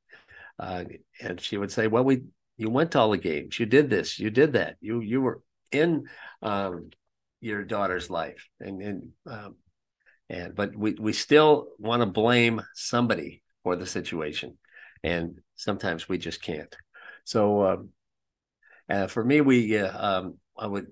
Uh, 0.58 0.86
and 1.22 1.40
she 1.40 1.58
would 1.58 1.72
say, 1.72 1.86
"Well, 1.86 2.04
we 2.04 2.24
you 2.58 2.72
went 2.72 2.90
to 2.94 3.00
all 3.00 3.12
the 3.12 3.20
games, 3.20 3.60
you 3.60 3.68
did 3.68 3.88
this, 3.88 4.18
you 4.18 4.32
did 4.32 4.54
that, 4.54 4.78
you 4.82 5.02
you 5.02 5.22
were 5.22 5.44
in 5.72 6.06
um, 6.42 6.90
your 7.40 7.64
daughter's 7.64 8.10
life, 8.10 8.50
and 8.60 8.82
and 8.82 9.10
um, 9.28 9.58
and 10.28 10.56
but 10.56 10.76
we 10.76 10.96
we 11.00 11.14
still 11.14 11.68
want 11.78 12.02
to 12.02 12.08
blame 12.08 12.64
somebody 12.74 13.44
for 13.62 13.76
the 13.76 13.86
situation, 13.86 14.58
and 15.04 15.38
sometimes 15.56 16.10
we 16.10 16.18
just 16.18 16.42
can't. 16.42 16.76
So 17.28 17.68
um, 17.68 17.90
uh, 18.90 19.08
for 19.08 19.22
me, 19.22 19.42
we 19.42 19.78
uh, 19.78 20.20
um, 20.20 20.38
I 20.58 20.66
would 20.66 20.88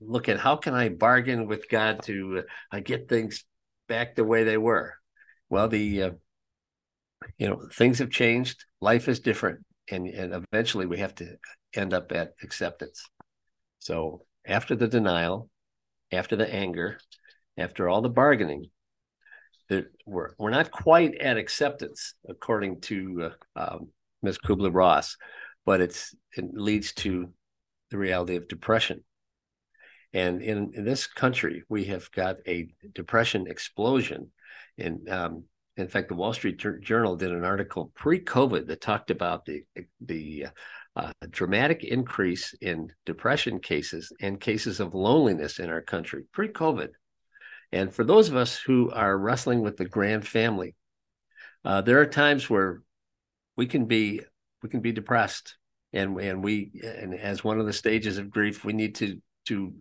look 0.00 0.30
at 0.30 0.40
how 0.40 0.56
can 0.56 0.72
I 0.72 0.88
bargain 0.88 1.46
with 1.46 1.68
God 1.68 2.02
to 2.04 2.44
uh, 2.72 2.80
get 2.80 3.06
things 3.06 3.44
back 3.86 4.14
the 4.14 4.24
way 4.24 4.44
they 4.44 4.56
were. 4.56 4.94
Well, 5.50 5.68
the 5.68 6.02
uh, 6.02 6.10
you 7.36 7.48
know 7.48 7.68
things 7.70 7.98
have 7.98 8.08
changed, 8.08 8.64
life 8.80 9.08
is 9.08 9.20
different, 9.20 9.62
and 9.90 10.06
and 10.06 10.46
eventually 10.50 10.86
we 10.86 11.00
have 11.00 11.14
to 11.16 11.36
end 11.74 11.92
up 11.92 12.12
at 12.12 12.32
acceptance. 12.42 13.04
So 13.80 14.24
after 14.46 14.74
the 14.74 14.88
denial, 14.88 15.50
after 16.10 16.34
the 16.34 16.50
anger, 16.50 16.98
after 17.58 17.90
all 17.90 18.00
the 18.00 18.08
bargaining, 18.08 18.70
that 19.68 19.84
we're 20.06 20.30
we're 20.38 20.48
not 20.48 20.70
quite 20.70 21.16
at 21.16 21.36
acceptance 21.36 22.14
according 22.26 22.80
to 22.82 23.32
uh, 23.54 23.60
um, 23.60 23.88
Ms. 24.22 24.38
Kubler 24.38 24.72
Ross 24.72 25.18
but 25.64 25.80
it's 25.80 26.14
it 26.36 26.44
leads 26.54 26.92
to 26.92 27.32
the 27.90 27.98
reality 27.98 28.36
of 28.36 28.48
depression. 28.48 29.04
And 30.12 30.42
in, 30.42 30.72
in 30.74 30.84
this 30.84 31.06
country, 31.06 31.64
we 31.68 31.84
have 31.86 32.10
got 32.12 32.36
a 32.46 32.68
depression 32.92 33.46
explosion. 33.48 34.30
And 34.78 35.08
um, 35.08 35.44
in 35.76 35.88
fact, 35.88 36.08
the 36.08 36.14
Wall 36.14 36.32
Street 36.32 36.64
Journal 36.82 37.16
did 37.16 37.32
an 37.32 37.44
article 37.44 37.90
pre-COVID 37.96 38.68
that 38.68 38.80
talked 38.80 39.10
about 39.10 39.44
the 39.44 39.64
the 40.00 40.46
uh, 40.96 41.12
dramatic 41.30 41.82
increase 41.82 42.54
in 42.60 42.92
depression 43.04 43.58
cases 43.58 44.12
and 44.20 44.40
cases 44.40 44.78
of 44.78 44.94
loneliness 44.94 45.58
in 45.58 45.68
our 45.68 45.82
country 45.82 46.22
pre-COVID. 46.32 46.90
And 47.72 47.92
for 47.92 48.04
those 48.04 48.28
of 48.28 48.36
us 48.36 48.56
who 48.56 48.92
are 48.92 49.18
wrestling 49.18 49.62
with 49.62 49.76
the 49.76 49.84
grand 49.84 50.24
family, 50.24 50.76
uh, 51.64 51.80
there 51.80 52.00
are 52.00 52.06
times 52.06 52.48
where 52.48 52.82
we 53.56 53.66
can 53.66 53.86
be 53.86 54.20
we 54.64 54.70
can 54.70 54.80
be 54.80 54.92
depressed. 54.92 55.56
And 55.92 56.18
and 56.18 56.42
we 56.42 56.72
and 56.82 57.14
as 57.14 57.44
one 57.44 57.60
of 57.60 57.66
the 57.66 57.72
stages 57.72 58.18
of 58.18 58.30
grief 58.30 58.64
we 58.64 58.72
need 58.72 58.96
to 58.96 59.20
to 59.46 59.72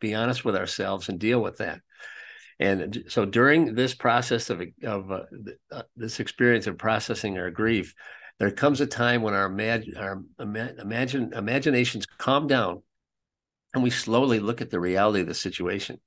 be 0.00 0.14
honest 0.14 0.44
with 0.44 0.54
ourselves 0.54 1.08
and 1.08 1.18
deal 1.18 1.40
with 1.40 1.56
that. 1.56 1.80
And 2.60 3.04
so 3.08 3.24
during 3.24 3.74
this 3.74 3.94
process 3.94 4.50
of 4.50 4.62
of 4.84 5.10
uh, 5.10 5.22
uh, 5.72 5.82
this 5.96 6.20
experience 6.20 6.68
of 6.68 6.78
processing 6.78 7.36
our 7.38 7.50
grief 7.50 7.94
there 8.38 8.50
comes 8.50 8.80
a 8.80 8.86
time 8.86 9.22
when 9.22 9.34
our 9.34 9.46
imagine 9.46 9.96
our 9.96 10.22
imagine 10.38 11.32
imaginations 11.34 12.06
calm 12.06 12.46
down 12.46 12.82
and 13.74 13.82
we 13.82 13.90
slowly 13.90 14.38
look 14.38 14.60
at 14.60 14.70
the 14.70 14.80
reality 14.80 15.20
of 15.20 15.26
the 15.26 15.34
situation. 15.34 15.98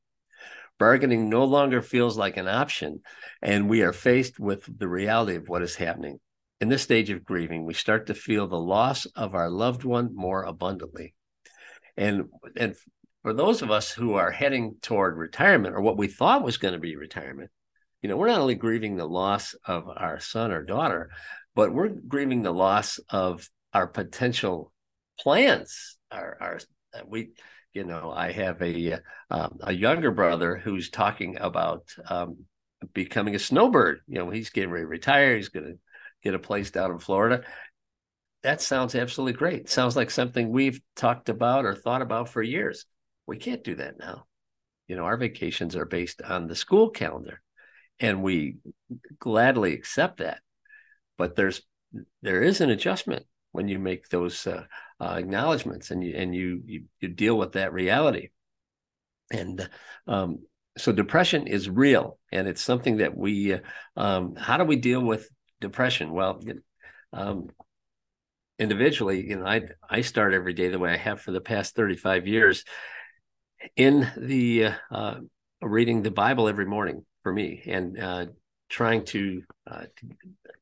Bargaining 0.79 1.29
no 1.29 1.45
longer 1.45 1.81
feels 1.81 2.17
like 2.17 2.37
an 2.37 2.47
option 2.47 3.01
and 3.41 3.67
we 3.67 3.81
are 3.81 3.93
faced 3.93 4.39
with 4.39 4.63
the 4.79 4.87
reality 4.87 5.35
of 5.35 5.49
what 5.49 5.63
is 5.63 5.75
happening 5.75 6.19
in 6.61 6.69
this 6.69 6.81
stage 6.81 7.09
of 7.09 7.25
grieving, 7.25 7.65
we 7.65 7.73
start 7.73 8.07
to 8.07 8.13
feel 8.13 8.47
the 8.47 8.59
loss 8.59 9.05
of 9.15 9.35
our 9.35 9.49
loved 9.49 9.83
one 9.83 10.15
more 10.15 10.43
abundantly. 10.43 11.13
And, 11.97 12.25
and 12.55 12.75
for 13.21 13.33
those 13.33 13.61
of 13.61 13.71
us 13.71 13.91
who 13.91 14.13
are 14.13 14.31
heading 14.31 14.75
toward 14.81 15.17
retirement 15.17 15.75
or 15.75 15.81
what 15.81 15.97
we 15.97 16.07
thought 16.07 16.43
was 16.43 16.57
going 16.57 16.73
to 16.73 16.79
be 16.79 16.95
retirement, 16.95 17.51
you 18.01 18.09
know, 18.09 18.17
we're 18.17 18.27
not 18.27 18.41
only 18.41 18.55
grieving 18.55 18.95
the 18.95 19.07
loss 19.07 19.55
of 19.65 19.87
our 19.87 20.19
son 20.19 20.51
or 20.51 20.63
daughter, 20.63 21.09
but 21.55 21.73
we're 21.73 21.89
grieving 21.89 22.41
the 22.41 22.53
loss 22.53 22.99
of 23.09 23.47
our 23.73 23.87
potential 23.87 24.71
plans. 25.19 25.97
Our, 26.11 26.37
our 26.39 26.59
we, 27.07 27.31
you 27.73 27.83
know, 27.85 28.11
I 28.11 28.31
have 28.31 28.61
a 28.61 28.99
um, 29.31 29.57
a 29.61 29.73
younger 29.73 30.11
brother 30.11 30.57
who's 30.57 30.89
talking 30.89 31.37
about 31.39 31.85
um, 32.07 32.45
becoming 32.93 33.35
a 33.35 33.39
snowbird. 33.39 34.01
You 34.07 34.19
know, 34.19 34.29
he's 34.29 34.49
getting 34.49 34.69
ready 34.69 34.83
to 34.83 34.89
retire. 34.89 35.35
He's 35.35 35.49
going 35.49 35.65
to 35.65 35.79
get 36.23 36.33
a 36.33 36.39
place 36.39 36.71
down 36.71 36.91
in 36.91 36.99
Florida. 36.99 37.43
That 38.43 38.61
sounds 38.61 38.95
absolutely 38.95 39.33
great. 39.33 39.69
Sounds 39.69 39.95
like 39.95 40.11
something 40.11 40.49
we've 40.49 40.81
talked 40.95 41.29
about 41.29 41.65
or 41.65 41.75
thought 41.75 42.01
about 42.01 42.29
for 42.29 42.41
years. 42.41 42.85
We 43.25 43.37
can't 43.37 43.63
do 43.63 43.75
that 43.75 43.99
now. 43.99 44.25
You 44.87 44.97
know, 44.97 45.03
our 45.03 45.17
vacations 45.17 45.75
are 45.75 45.85
based 45.85 46.21
on 46.21 46.47
the 46.47 46.55
school 46.55 46.89
calendar, 46.89 47.41
and 47.99 48.21
we 48.21 48.57
gladly 49.19 49.73
accept 49.73 50.17
that. 50.17 50.41
But 51.17 51.35
there's 51.35 51.61
there 52.21 52.41
is 52.41 52.59
an 52.59 52.69
adjustment 52.69 53.25
when 53.51 53.67
you 53.67 53.79
make 53.79 54.09
those 54.09 54.45
uh, 54.45 54.65
uh, 54.99 55.15
acknowledgments 55.17 55.91
and 55.91 56.03
you 56.03 56.13
and 56.15 56.35
you, 56.35 56.61
you, 56.65 56.83
you 56.99 57.07
deal 57.07 57.37
with 57.37 57.53
that 57.53 57.71
reality. 57.71 58.29
And 59.31 59.69
um, 60.07 60.39
so 60.77 60.91
depression 60.91 61.47
is 61.47 61.69
real, 61.69 62.17
and 62.31 62.47
it's 62.47 62.61
something 62.61 62.97
that 62.97 63.15
we. 63.15 63.53
Uh, 63.53 63.59
um, 63.95 64.35
how 64.35 64.57
do 64.57 64.65
we 64.65 64.75
deal 64.75 65.01
with 65.01 65.29
depression? 65.63 66.11
Well, 66.11 66.39
um, 67.11 67.49
individually, 68.59 69.27
you 69.27 69.37
know, 69.37 69.47
I 69.47 69.63
I 69.89 70.01
start 70.01 70.33
every 70.33 70.53
day 70.53 70.69
the 70.69 70.79
way 70.79 70.91
I 70.91 70.97
have 70.97 71.21
for 71.21 71.31
the 71.31 71.41
past 71.41 71.75
thirty 71.75 71.97
five 71.97 72.27
years, 72.27 72.63
in 73.75 74.11
the 74.15 74.69
uh, 74.91 75.15
reading 75.61 76.03
the 76.03 76.11
Bible 76.11 76.47
every 76.47 76.65
morning 76.65 77.05
for 77.23 77.33
me, 77.33 77.63
and 77.65 77.99
uh, 77.99 78.25
trying 78.69 79.05
to, 79.05 79.43
uh, 79.69 79.83
to, 79.97 80.07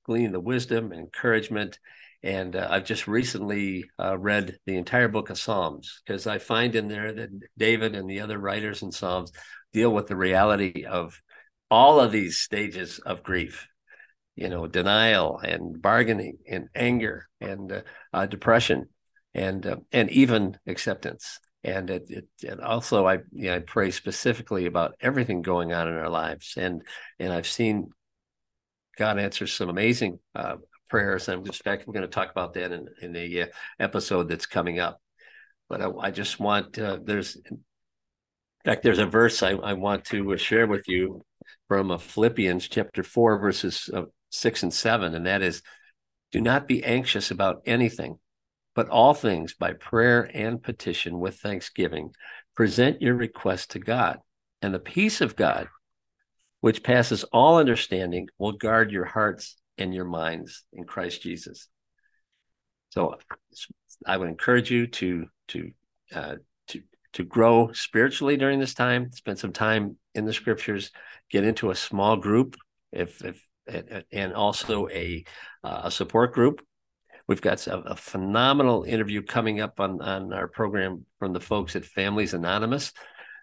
glean 0.04 0.32
the 0.32 0.40
wisdom 0.40 0.92
and 0.92 1.00
encouragement. 1.00 1.80
And 2.24 2.56
uh, 2.56 2.68
I've 2.70 2.86
just 2.86 3.08
recently 3.08 3.86
uh, 4.00 4.18
read 4.18 4.58
the 4.66 4.78
entire 4.78 5.08
book 5.08 5.30
of 5.30 5.40
Psalms 5.40 6.02
because 6.06 6.28
I 6.28 6.40
find 6.40 6.76
in 6.76 6.88
there 6.88 7.14
that 7.14 7.30
David 7.58 7.96
and 7.96 8.10
the 8.10 8.22
other 8.22 8.38
writers 8.38 8.82
in 8.82 8.92
Psalms 8.92 9.32
deal 9.74 9.92
with 9.92 10.08
the 10.08 10.16
reality 10.16 10.86
of 10.86 11.22
all 11.70 12.00
of 12.00 12.12
these 12.12 12.38
stages 12.38 13.00
of 13.00 13.24
grief 13.24 13.68
you 14.36 14.50
know 14.50 14.68
denial 14.68 15.40
and 15.40 15.82
bargaining 15.82 16.38
and 16.48 16.70
anger 16.76 17.28
and 17.40 17.72
uh, 17.72 17.82
uh, 18.14 18.26
depression 18.26 18.88
and 19.34 19.66
uh, 19.66 19.78
and 19.92 20.10
even 20.12 20.58
acceptance. 20.68 21.40
And 21.64 21.90
it, 21.90 22.06
it 22.10 22.28
and 22.48 22.62
also 22.62 23.06
I 23.06 23.20
you 23.32 23.50
know, 23.50 23.56
I 23.56 23.60
pray 23.60 23.92
specifically 23.92 24.66
about 24.66 24.96
everything 25.00 25.42
going 25.42 25.74
on 25.74 25.88
in 25.88 25.94
our 25.94 26.10
lives. 26.10 26.54
And 26.58 26.84
and 27.20 27.32
I've 27.32 27.48
seen 27.48 27.90
God 28.98 29.20
answer 29.20 29.48
some 29.48 29.70
amazing 29.70 30.20
uh, 30.36 30.58
prayers. 30.90 31.28
And 31.28 31.46
in 31.46 31.54
fact 31.54 31.84
I'm 31.86 31.94
going 31.94 32.02
to 32.02 32.08
talk 32.08 32.32
about 32.32 32.54
that 32.54 32.72
in 32.72 32.88
in 33.02 33.16
a 33.16 33.42
uh, 33.42 33.46
episode 33.80 34.30
that's 34.30 34.46
coming 34.46 34.80
up. 34.80 35.00
But 35.70 35.82
I, 35.82 35.90
I 35.90 36.12
just 36.12 36.40
want 36.40 36.80
uh, 36.80 37.00
there's 37.04 37.38
in 38.64 38.72
fact, 38.72 38.84
there's 38.84 39.00
a 39.00 39.08
verse 39.08 39.42
I, 39.42 39.52
I 39.54 39.74
want 39.74 40.06
to 40.06 40.38
share 40.38 40.68
with 40.68 40.88
you 40.88 41.26
from 41.68 41.98
Philippians 41.98 42.68
chapter 42.68 43.02
4, 43.02 43.40
verses 43.40 43.90
6 44.32 44.64
and 44.64 44.74
7, 44.74 45.14
and 45.14 45.28
that 45.28 45.42
is 45.42 45.62
do 46.32 46.42
not 46.42 46.68
be 46.68 46.84
anxious 46.84 47.30
about 47.30 47.62
anything, 47.66 48.18
but 48.74 48.90
all 48.90 49.14
things 49.14 49.54
by 49.54 49.74
prayer 49.74 50.30
and 50.34 50.64
petition 50.64 51.20
with 51.20 51.40
thanksgiving. 51.40 52.12
Present 52.56 53.02
your 53.02 53.16
request 53.16 53.72
to 53.72 53.80
God, 53.80 54.20
and 54.62 54.74
the 54.74 54.80
peace 54.80 55.22
of 55.22 55.36
God, 55.36 55.68
which 56.62 56.84
passes 56.84 57.24
all 57.26 57.58
understanding, 57.58 58.28
will 58.38 58.54
guard 58.54 58.92
your 58.92 59.06
hearts 59.06 59.58
and 59.78 59.94
your 59.94 60.06
minds 60.06 60.64
in 60.74 60.86
Christ 60.86 61.22
Jesus. 61.22 61.68
So 62.90 63.18
I 64.06 64.18
would 64.18 64.30
encourage 64.30 64.72
you 64.72 64.88
to 64.88 65.28
to 65.50 65.72
uh, 66.14 66.36
to 66.68 66.82
to 67.14 67.24
grow 67.24 67.72
spiritually 67.74 68.38
during 68.38 68.60
this 68.60 68.74
time, 68.74 69.12
spend 69.12 69.40
some 69.40 69.54
time 69.54 69.98
in 70.14 70.26
the 70.26 70.34
scriptures, 70.34 70.92
get 71.30 71.44
into 71.44 71.72
a 71.72 71.76
small 71.76 72.18
group, 72.18 72.56
if 72.92 73.24
if 73.24 73.46
and 74.12 74.34
also 74.34 74.88
a 74.90 75.24
uh, 75.64 75.82
a 75.86 75.92
support 75.92 76.34
group. 76.34 76.62
We've 77.28 77.42
got 77.42 77.66
a, 77.68 77.78
a, 77.80 77.96
phenomenal 77.96 78.84
interview 78.84 79.22
coming 79.22 79.62
up 79.62 79.80
on 79.80 80.02
on 80.02 80.34
our 80.34 80.48
program 80.48 81.06
from 81.20 81.34
the 81.34 81.40
folks 81.40 81.76
at 81.76 81.86
Families 81.86 82.34
Anonymous. 82.34 82.94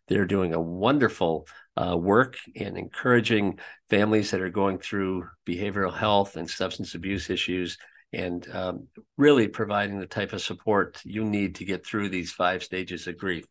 They're 0.09 0.27
doing 0.27 0.55
a 0.55 0.61
wonderful 0.61 1.47
uh, 1.77 1.97
work 1.97 2.37
in 2.55 2.77
encouraging 2.77 3.59
families 3.89 4.31
that 4.31 4.41
are 4.41 4.51
going 4.51 4.79
through 4.79 5.29
behavioral 5.47 5.95
health 5.95 6.37
and 6.37 6.51
substance 6.51 6.95
abuse 6.95 7.31
issues 7.31 7.79
and 8.13 8.49
um, 8.53 8.89
really 9.17 9.49
providing 9.49 9.99
the 9.99 10.07
type 10.07 10.33
of 10.33 10.41
support 10.41 11.01
you 11.05 11.25
need 11.25 11.57
to 11.57 11.65
get 11.65 11.87
through 11.87 12.09
these 12.09 12.33
five 12.33 12.63
stages 12.63 13.07
of 13.07 13.19
grief. 13.19 13.45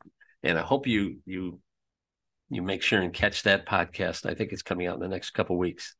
And 0.43 0.57
I 0.57 0.61
hope 0.61 0.87
you 0.87 1.19
you 1.25 1.59
you 2.49 2.61
make 2.61 2.81
sure 2.81 3.01
and 3.01 3.13
catch 3.13 3.43
that 3.43 3.65
podcast. 3.67 4.29
I 4.29 4.33
think 4.33 4.51
it's 4.51 4.61
coming 4.61 4.87
out 4.87 4.95
in 4.95 5.01
the 5.01 5.07
next 5.07 5.31
couple 5.31 5.57
weeks. 5.57 5.95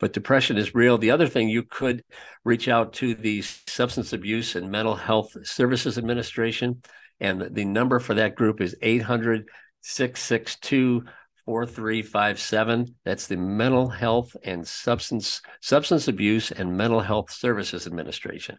But 0.00 0.12
depression 0.12 0.56
is 0.56 0.74
real. 0.74 0.96
The 0.96 1.10
other 1.10 1.26
thing 1.26 1.48
you 1.48 1.64
could 1.64 2.04
reach 2.44 2.68
out 2.68 2.92
to 2.94 3.14
the 3.14 3.42
Substance 3.42 4.12
Abuse 4.12 4.54
and 4.54 4.70
Mental 4.70 4.94
Health 4.94 5.36
Services 5.46 5.98
Administration, 5.98 6.82
and 7.20 7.40
the 7.50 7.64
number 7.64 7.98
for 7.98 8.14
that 8.14 8.36
group 8.36 8.60
is 8.60 8.76
800 8.80 9.48
662 9.80 11.04
4357. 11.48 12.94
That's 13.04 13.26
the 13.26 13.36
Mental 13.36 13.88
Health 13.88 14.36
and 14.44 14.68
Substance 14.68 15.40
Substance 15.62 16.06
Abuse 16.06 16.50
and 16.52 16.76
Mental 16.76 17.00
Health 17.00 17.30
Services 17.30 17.86
Administration. 17.86 18.58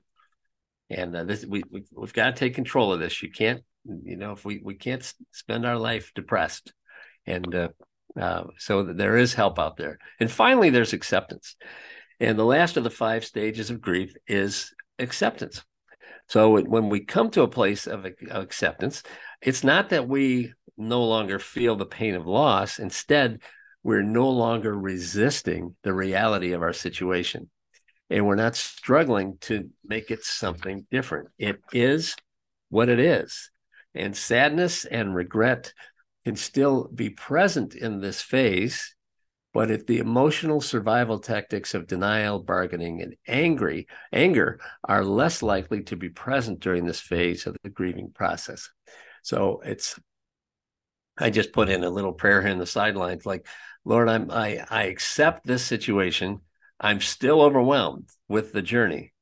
And 0.90 1.16
uh, 1.16 1.24
this 1.24 1.46
we, 1.46 1.62
we 1.70 1.84
we've 1.92 2.14
got 2.14 2.36
to 2.36 2.40
take 2.40 2.56
control 2.56 2.92
of 2.92 3.00
this. 3.00 3.22
You 3.22 3.30
can't, 3.30 3.64
you 3.86 4.18
know, 4.18 4.32
if 4.32 4.44
we 4.44 4.60
we 4.64 4.74
can't 4.74 5.14
spend 5.32 5.68
our 5.68 5.78
life 5.78 6.12
depressed, 6.16 6.74
and 7.28 7.54
uh, 7.54 7.68
uh, 8.20 8.44
so 8.58 8.84
there 8.84 9.18
is 9.18 9.34
help 9.34 9.60
out 9.60 9.78
there. 9.78 10.00
And 10.20 10.32
finally, 10.32 10.70
there's 10.70 10.94
acceptance. 10.94 11.56
And 12.20 12.38
the 12.38 12.46
last 12.46 12.78
of 12.78 12.84
the 12.84 12.90
five 12.90 13.24
stages 13.24 13.70
of 13.70 13.82
grief 13.82 14.14
is 14.28 14.74
acceptance. 14.98 15.64
So 16.28 16.60
when 16.62 16.90
we 16.90 17.02
come 17.02 17.32
to 17.32 17.42
a 17.42 17.48
place 17.48 17.88
of 17.88 18.06
acceptance, 18.30 19.04
it's 19.42 19.64
not 19.64 19.90
that 19.90 20.08
we 20.08 20.54
no 20.78 21.04
longer 21.04 21.40
feel 21.40 21.76
the 21.76 21.86
pain 21.86 22.16
of 22.16 22.28
loss. 22.28 22.80
Instead, 22.80 23.42
we're 23.84 24.04
no 24.04 24.30
longer 24.30 24.78
resisting 24.78 25.76
the 25.84 25.94
reality 25.94 26.52
of 26.52 26.62
our 26.62 26.74
situation. 26.74 27.50
And 28.10 28.26
we're 28.26 28.36
not 28.36 28.56
struggling 28.56 29.38
to 29.42 29.70
make 29.86 30.12
it 30.12 30.24
something 30.24 30.86
different. 30.92 31.30
It 31.38 31.62
is 31.72 32.16
what 32.70 32.90
it 32.90 33.00
is. 33.00 33.52
And 33.96 34.16
sadness 34.16 34.86
and 34.86 35.16
regret 35.16 35.74
can 36.30 36.36
still 36.36 36.88
be 36.94 37.10
present 37.10 37.74
in 37.74 38.02
this 38.02 38.22
phase, 38.22 38.94
but 39.52 39.72
if 39.72 39.88
the 39.88 39.98
emotional 39.98 40.62
survival 40.62 41.18
tactics 41.18 41.74
of 41.74 41.88
denial, 41.88 42.38
bargaining, 42.38 43.02
and 43.02 43.16
angry 43.28 43.88
anger 44.14 44.60
are 44.84 45.04
less 45.04 45.42
likely 45.42 45.82
to 45.82 45.96
be 45.96 46.10
present 46.10 46.60
during 46.60 46.86
this 46.86 47.00
phase 47.00 47.48
of 47.48 47.58
the 47.64 47.70
grieving 47.72 48.12
process. 48.14 48.70
So 49.24 49.64
it's 49.66 50.00
I 51.18 51.32
just 51.32 51.52
put 51.52 51.68
in 51.68 51.84
a 51.84 51.90
little 51.90 52.14
prayer 52.14 52.44
here 52.44 52.52
in 52.52 52.60
the 52.60 52.68
sidelines, 52.68 53.26
like, 53.26 53.48
Lord, 53.84 54.08
I'm 54.08 54.30
I 54.30 54.64
I 54.70 54.84
accept 54.84 55.48
this 55.48 55.66
situation. 55.66 56.42
I'm 56.80 57.02
still 57.02 57.42
overwhelmed 57.42 58.08
with 58.28 58.54
the 58.54 58.62
journey, 58.62 59.14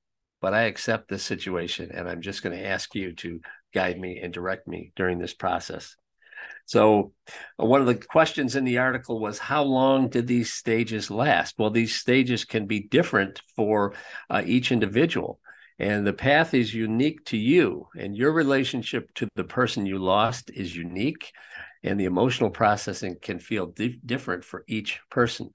but 0.41 0.53
I 0.53 0.63
accept 0.63 1.07
this 1.07 1.23
situation, 1.23 1.89
and 1.89 2.09
I'm 2.09 2.19
just 2.19 2.43
going 2.43 2.57
to 2.57 2.65
ask 2.65 2.93
you 2.95 3.13
to 3.13 3.39
guide 3.73 3.97
me 3.97 4.19
and 4.21 4.33
direct 4.33 4.67
me 4.67 4.91
during 4.97 5.19
this 5.19 5.33
process. 5.33 5.95
So, 6.67 7.13
one 7.56 7.82
of 7.82 7.88
the 7.88 7.95
questions 7.95 8.56
in 8.56 8.65
the 8.65 8.77
article 8.77 9.19
was 9.19 9.39
how 9.39 9.63
long 9.63 10.10
did 10.10 10.27
these 10.27 10.53
stages 10.53 11.10
last? 11.10 11.56
Well, 11.58 11.71
these 11.71 11.95
stages 11.95 12.45
can 12.45 12.67
be 12.67 12.82
different 12.82 13.41
for 13.56 13.95
uh, 14.30 14.43
each 14.45 14.71
individual. 14.71 15.39
And 15.80 16.06
the 16.06 16.13
path 16.13 16.53
is 16.53 16.73
unique 16.73 17.23
to 17.25 17.38
you, 17.38 17.88
and 17.97 18.17
your 18.17 18.32
relationship 18.32 19.13
to 19.15 19.27
the 19.36 19.43
person 19.43 19.86
you 19.86 19.97
lost 19.97 20.51
is 20.53 20.75
unique 20.75 21.32
and 21.84 21.99
the 21.99 22.06
emotional 22.06 22.49
processing 22.49 23.15
can 23.21 23.39
feel 23.39 23.67
di- 23.67 23.99
different 24.06 24.43
for 24.43 24.63
each 24.67 24.99
person. 25.10 25.51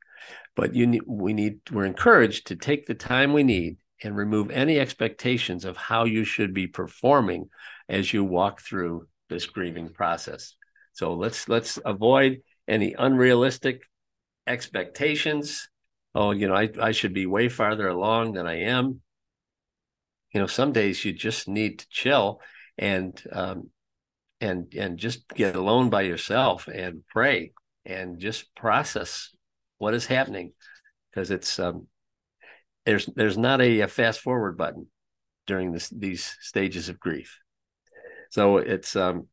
But 0.55 0.75
you 0.75 0.87
need, 0.87 1.03
we 1.07 1.33
need, 1.33 1.61
we're 1.71 1.85
encouraged 1.85 2.47
to 2.49 2.57
take 2.57 2.87
the 2.87 2.95
time 2.95 3.33
we 3.33 3.43
need 3.43 3.77
and 4.03 4.17
remove 4.17 4.51
any 4.51 4.79
expectations 4.79 5.65
of 5.65 5.77
how 5.77 6.05
you 6.05 6.25
should 6.25 6.55
be 6.55 6.67
performing 6.67 7.49
as 7.89 8.13
you 8.13 8.25
walk 8.25 8.61
through 8.61 9.07
this 9.29 9.47
grieving 9.47 9.89
process. 9.89 10.55
So 10.93 11.15
let's 11.15 11.49
let's 11.49 11.79
avoid 11.85 12.43
any 12.69 12.95
unrealistic 12.99 13.83
expectations. 14.47 15.69
Oh, 16.15 16.33
you 16.33 16.49
know, 16.49 16.55
I, 16.55 16.71
I 16.81 16.93
should 16.93 17.15
be 17.15 17.27
way 17.27 17.49
farther 17.49 17.89
along 17.89 18.33
than 18.33 18.47
I 18.47 18.63
am. 18.63 19.01
You 20.35 20.41
know, 20.41 20.47
some 20.47 20.73
days 20.73 21.05
you 21.05 21.13
just 21.13 21.49
need 21.49 21.81
to 21.81 21.87
chill 21.91 22.41
and 22.79 23.23
um, 23.33 23.71
and 24.41 24.73
and 24.75 24.99
just 24.99 25.29
get 25.29 25.57
alone 25.57 25.89
by 25.91 26.03
yourself 26.03 26.69
and 26.69 27.03
pray 27.09 27.53
and 27.85 28.19
just 28.19 28.55
process 28.55 29.31
what 29.79 29.95
is 29.95 30.07
happening 30.07 30.53
because 31.11 31.31
it's 31.31 31.59
um, 31.59 31.87
there's 32.85 33.07
there's 33.15 33.39
not 33.39 33.61
a, 33.61 33.81
a, 33.81 33.89
fast 33.89 34.21
forward 34.21 34.57
button 34.57 34.87
during 35.47 35.73
this 35.73 35.89
these 35.91 36.37
stages 36.41 36.89
of 36.89 37.01
grief 37.01 37.39
so 38.31 38.59
it's 38.59 38.97
um, 38.97 39.27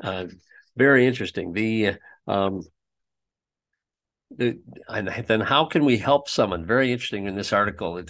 uh, 0.00 0.26
very 0.76 1.06
interesting. 1.06 1.52
The 1.52 1.94
um, 2.26 2.62
the 4.36 4.58
and 4.88 5.08
then 5.26 5.40
how 5.40 5.66
can 5.66 5.84
we 5.84 5.98
help 5.98 6.28
someone? 6.28 6.64
Very 6.66 6.92
interesting 6.92 7.26
in 7.26 7.34
this 7.34 7.52
article. 7.52 8.02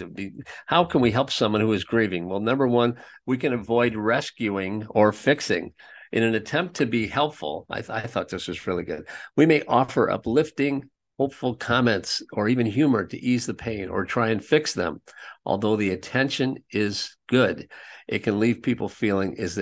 How 0.65 0.85
can 0.85 1.01
we 1.01 1.11
help 1.11 1.31
someone 1.31 1.61
who 1.61 1.73
is 1.73 1.83
grieving? 1.83 2.27
Well 2.27 2.39
number 2.39 2.67
one 2.67 2.95
we 3.25 3.37
can 3.37 3.53
avoid 3.53 3.95
rescuing 3.95 4.85
or 4.89 5.11
fixing. 5.11 5.73
In 6.11 6.21
an 6.21 6.35
attempt 6.35 6.75
to 6.75 6.85
be 6.85 7.07
helpful 7.07 7.65
I, 7.69 7.81
th- 7.81 7.89
I 7.89 8.01
thought 8.01 8.29
this 8.29 8.47
was 8.47 8.67
really 8.67 8.83
good. 8.83 9.07
We 9.35 9.45
may 9.45 9.63
offer 9.63 10.09
uplifting 10.09 10.89
hopeful 11.17 11.55
comments 11.55 12.21
or 12.31 12.47
even 12.47 12.65
humor 12.65 13.05
to 13.05 13.19
ease 13.19 13.45
the 13.45 13.53
pain 13.53 13.89
or 13.89 14.05
try 14.05 14.29
and 14.29 14.43
fix 14.43 14.73
them. 14.73 15.01
Although 15.45 15.75
the 15.75 15.91
attention 15.91 16.57
is 16.71 17.15
good 17.27 17.67
it 18.07 18.19
can 18.19 18.39
leave 18.39 18.61
people 18.61 18.89
feeling 18.89 19.39
as, 19.39 19.57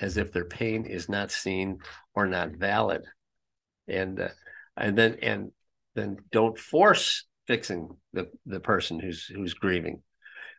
as 0.00 0.16
if 0.16 0.32
their 0.32 0.44
pain 0.44 0.84
is 0.84 1.08
not 1.08 1.30
seen 1.30 1.78
or 2.14 2.26
not 2.26 2.50
valid 2.50 3.04
and 3.88 4.20
uh, 4.20 4.28
and 4.76 4.96
then 4.96 5.16
and 5.22 5.52
then 5.94 6.18
don't 6.30 6.58
force 6.58 7.24
fixing 7.46 7.88
the 8.12 8.28
the 8.44 8.60
person 8.60 8.98
who's 9.00 9.24
who's 9.26 9.54
grieving. 9.54 10.02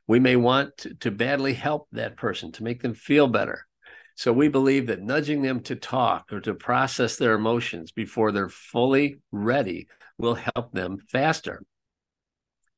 We 0.08 0.20
may 0.20 0.38
want 0.38 0.78
to, 0.78 0.94
to 0.96 1.12
badly 1.12 1.54
help 1.54 1.88
that 1.92 2.16
person 2.16 2.52
to 2.54 2.64
make 2.64 2.82
them 2.82 2.94
feel 2.94 3.28
better. 3.28 3.68
So 4.16 4.34
we 4.34 4.48
believe 4.48 4.88
that 4.88 5.02
nudging 5.02 5.42
them 5.42 5.60
to 5.64 5.76
talk 5.76 6.32
or 6.32 6.40
to 6.42 6.56
process 6.56 7.18
their 7.18 7.34
emotions 7.34 7.92
before 7.92 8.32
they're 8.32 8.50
fully 8.50 9.20
ready 9.32 9.88
will 10.18 10.36
help 10.36 10.72
them 10.72 10.98
faster. 11.10 11.62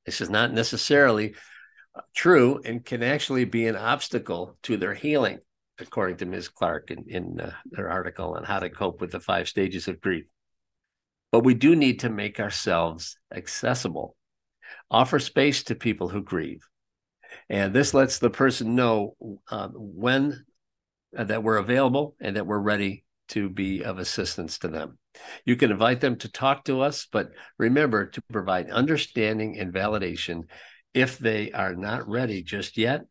This 0.06 0.22
is 0.22 0.30
not 0.30 0.52
necessarily 0.52 1.36
uh, 1.95 2.02
true 2.13 2.62
and 2.65 2.84
can 2.84 3.04
actually 3.04 3.45
be 3.45 3.67
an 3.67 3.76
obstacle 3.76 4.58
to 4.63 4.76
their 4.76 4.93
healing, 4.93 5.39
according 5.80 6.18
to 6.18 6.26
Ms. 6.26 6.50
Clarke 6.50 6.92
in, 6.92 7.06
in 7.08 7.39
uh, 7.39 7.52
her 7.76 7.89
article 7.89 8.36
on 8.36 8.44
how 8.44 8.60
to 8.60 8.70
cope 8.70 9.02
with 9.02 9.12
the 9.12 9.20
five 9.20 9.48
stages 9.48 9.88
of 9.88 10.02
grief. 10.02 10.26
But 11.32 11.44
we 11.44 11.54
do 11.54 11.76
need 11.76 12.00
to 12.00 12.10
make 12.10 12.39
ourselves 12.39 13.18
accessible, 13.34 14.15
offer 14.89 15.20
space 15.20 15.63
to 15.63 15.76
people 15.76 16.10
who 16.10 16.22
grieve. 16.22 16.68
And 17.50 17.74
this 17.74 17.94
lets 17.94 18.20
the 18.20 18.30
person 18.30 18.76
know 18.76 19.15
uh, 19.50 19.70
when 19.74 20.46
uh, 21.18 21.24
that 21.26 21.44
we're 21.44 21.58
available 21.58 22.15
and 22.20 22.36
that 22.36 22.48
we're 22.48 22.60
ready 22.60 23.04
to 23.30 23.50
be 23.50 23.84
of 23.84 24.00
assistance 24.00 24.58
to 24.60 24.68
them. 24.68 24.98
You 25.46 25.56
can 25.56 25.72
invite 25.72 26.02
them 26.02 26.18
to 26.18 26.32
talk 26.32 26.65
to 26.65 26.82
us, 26.82 27.08
but 27.12 27.30
remember 27.58 28.08
to 28.08 28.22
provide 28.32 28.72
understanding 28.72 29.60
and 29.60 29.74
validation 29.74 30.44
if 30.94 31.20
they 31.20 31.52
are 31.52 31.76
not 31.76 32.08
ready 32.08 32.42
just 32.42 32.78
yet. 32.78 33.02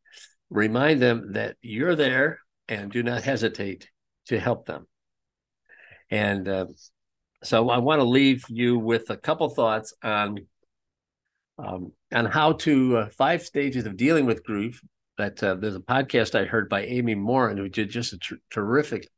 Remind 0.51 1.01
them 1.01 1.35
that 1.35 1.57
you're 1.61 1.95
there 1.95 2.41
and 2.69 2.91
do 2.91 3.03
not 3.03 3.23
hesitate 3.23 3.89
to 4.27 4.39
help 4.39 4.67
them. 4.67 4.87
And 6.11 6.49
uh, 6.49 6.67
so 7.43 7.71
I 7.71 7.79
want 7.79 8.01
to 8.01 8.05
leave 8.05 8.45
you 8.49 8.79
with 8.79 9.11
a 9.11 9.17
couple 9.17 9.49
thoughts 9.49 9.95
on 10.03 10.47
um, 11.59 11.93
on 12.13 12.25
how 12.25 12.53
to 12.53 12.99
uh, 12.99 13.09
five 13.11 13.43
stages 13.43 13.85
of 13.85 13.97
dealing 13.97 14.27
with 14.27 14.45
grief. 14.45 14.81
That 15.19 15.43
uh, 15.43 15.57
there's 15.57 15.75
a 15.75 15.81
podcast 15.81 16.39
I 16.39 16.45
heard 16.45 16.69
by 16.69 16.85
Amy 16.85 17.17
Morin 17.17 17.57
who 17.57 17.69
did 17.69 17.91
just 17.91 18.13
a 18.13 18.19
tr- 18.19 18.35
terrific 18.51 19.09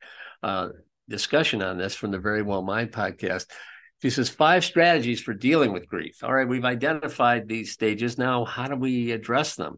uh, 0.41 0.69
discussion 1.07 1.61
on 1.61 1.77
this 1.77 1.93
from 1.93 2.09
the 2.09 2.17
Very 2.17 2.41
Well 2.41 2.63
Mind 2.63 2.91
podcast. 2.91 3.45
She 4.01 4.09
says 4.09 4.27
five 4.27 4.65
strategies 4.65 5.21
for 5.21 5.35
dealing 5.35 5.71
with 5.71 5.87
grief. 5.87 6.23
All 6.23 6.33
right, 6.33 6.47
we've 6.47 6.65
identified 6.65 7.47
these 7.47 7.71
stages. 7.71 8.17
Now, 8.17 8.45
how 8.45 8.67
do 8.67 8.75
we 8.75 9.11
address 9.11 9.55
them? 9.55 9.77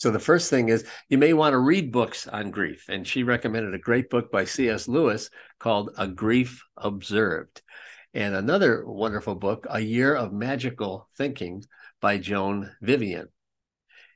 So 0.00 0.10
the 0.10 0.18
first 0.18 0.50
thing 0.50 0.68
is 0.68 0.84
you 1.08 1.18
may 1.18 1.32
want 1.32 1.52
to 1.52 1.58
read 1.58 1.92
books 1.92 2.26
on 2.26 2.50
grief, 2.50 2.86
and 2.88 3.06
she 3.06 3.22
recommended 3.22 3.74
a 3.74 3.78
great 3.78 4.10
book 4.10 4.30
by 4.30 4.44
C.S. 4.44 4.88
Lewis 4.88 5.30
called 5.58 5.90
A 5.96 6.06
Grief 6.06 6.62
Observed, 6.76 7.62
and 8.12 8.34
another 8.34 8.84
wonderful 8.86 9.34
book, 9.34 9.66
A 9.70 9.80
Year 9.80 10.14
of 10.14 10.32
Magical 10.32 11.08
Thinking 11.16 11.64
by 12.00 12.18
Joan 12.18 12.70
Didion. 12.82 13.26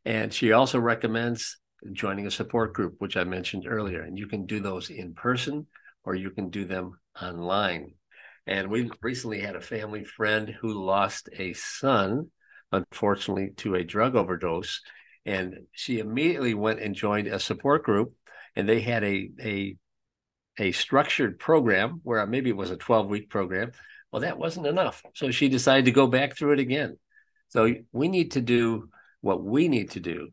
And 0.04 0.32
she 0.32 0.52
also 0.52 0.78
recommends 0.78 1.58
joining 1.92 2.26
a 2.26 2.30
support 2.30 2.72
group, 2.72 2.96
which 2.98 3.16
I 3.16 3.24
mentioned 3.24 3.66
earlier. 3.66 4.02
And 4.02 4.18
you 4.18 4.26
can 4.26 4.46
do 4.46 4.60
those 4.60 4.90
in 4.90 5.14
person 5.14 5.66
or 6.04 6.14
you 6.14 6.30
can 6.30 6.50
do 6.50 6.64
them 6.64 6.98
online. 7.20 7.92
And 8.46 8.70
we 8.70 8.90
recently 9.02 9.40
had 9.40 9.56
a 9.56 9.60
family 9.60 10.04
friend 10.04 10.48
who 10.48 10.72
lost 10.72 11.28
a 11.36 11.52
son, 11.52 12.30
unfortunately, 12.72 13.50
to 13.58 13.74
a 13.74 13.84
drug 13.84 14.16
overdose. 14.16 14.80
And 15.28 15.66
she 15.72 15.98
immediately 15.98 16.54
went 16.54 16.80
and 16.80 16.94
joined 16.94 17.26
a 17.26 17.38
support 17.38 17.84
group, 17.84 18.14
and 18.56 18.66
they 18.66 18.80
had 18.80 19.04
a 19.04 19.30
a 19.38 19.76
a 20.58 20.72
structured 20.72 21.38
program 21.38 22.00
where 22.02 22.26
maybe 22.26 22.48
it 22.48 22.56
was 22.56 22.70
a 22.70 22.78
12 22.78 23.08
week 23.08 23.28
program. 23.28 23.72
Well, 24.10 24.22
that 24.22 24.38
wasn't 24.38 24.66
enough. 24.66 25.02
So 25.14 25.30
she 25.30 25.50
decided 25.50 25.84
to 25.84 25.90
go 25.90 26.06
back 26.06 26.34
through 26.34 26.54
it 26.54 26.60
again. 26.60 26.96
So 27.48 27.74
we 27.92 28.08
need 28.08 28.32
to 28.32 28.40
do 28.40 28.88
what 29.20 29.44
we 29.44 29.68
need 29.68 29.90
to 29.90 30.00
do 30.00 30.30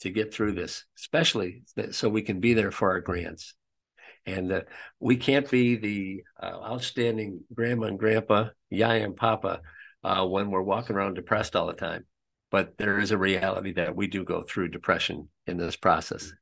to 0.00 0.10
get 0.10 0.34
through 0.34 0.54
this, 0.54 0.86
especially 0.98 1.62
so 1.92 2.08
we 2.08 2.22
can 2.22 2.40
be 2.40 2.52
there 2.52 2.72
for 2.72 2.90
our 2.90 3.00
grands. 3.00 3.54
And 4.26 4.50
uh, 4.50 4.60
we 4.98 5.16
can't 5.18 5.48
be 5.48 5.76
the 5.76 6.24
uh, 6.42 6.64
outstanding 6.64 7.42
grandma 7.54 7.86
and 7.86 7.98
grandpa, 7.98 8.48
yaya 8.70 9.04
and 9.04 9.16
papa, 9.16 9.60
uh, 10.02 10.26
when 10.26 10.50
we're 10.50 10.62
walking 10.62 10.96
around 10.96 11.14
depressed 11.14 11.54
all 11.54 11.68
the 11.68 11.74
time. 11.74 12.06
But 12.52 12.78
there 12.78 13.00
is 13.00 13.10
a 13.10 13.18
reality 13.18 13.72
that 13.72 13.96
we 13.96 14.06
do 14.06 14.24
go 14.24 14.42
through 14.42 14.68
depression 14.68 15.28
in 15.48 15.56
this 15.56 15.74
process. 15.74 16.26
Mm-hmm. 16.26 16.34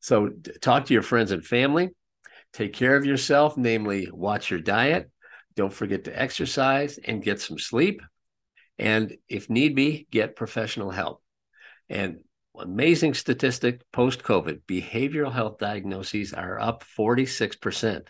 So 0.00 0.30
talk 0.60 0.86
to 0.86 0.94
your 0.94 1.02
friends 1.02 1.30
and 1.30 1.44
family. 1.44 1.90
Take 2.52 2.72
care 2.72 2.96
of 2.96 3.06
yourself, 3.06 3.56
namely, 3.56 4.08
watch 4.12 4.50
your 4.50 4.60
diet. 4.60 5.10
Don't 5.56 5.72
forget 5.72 6.04
to 6.04 6.20
exercise 6.20 6.98
and 6.98 7.22
get 7.22 7.40
some 7.40 7.58
sleep. 7.58 8.02
And 8.78 9.16
if 9.28 9.48
need 9.48 9.76
be, 9.76 10.06
get 10.10 10.36
professional 10.36 10.90
help. 10.90 11.22
And 11.88 12.18
amazing 12.58 13.14
statistic 13.14 13.80
post 13.92 14.22
COVID 14.22 14.60
behavioral 14.66 15.32
health 15.32 15.58
diagnoses 15.58 16.32
are 16.32 16.58
up 16.58 16.84
46%. 16.98 18.06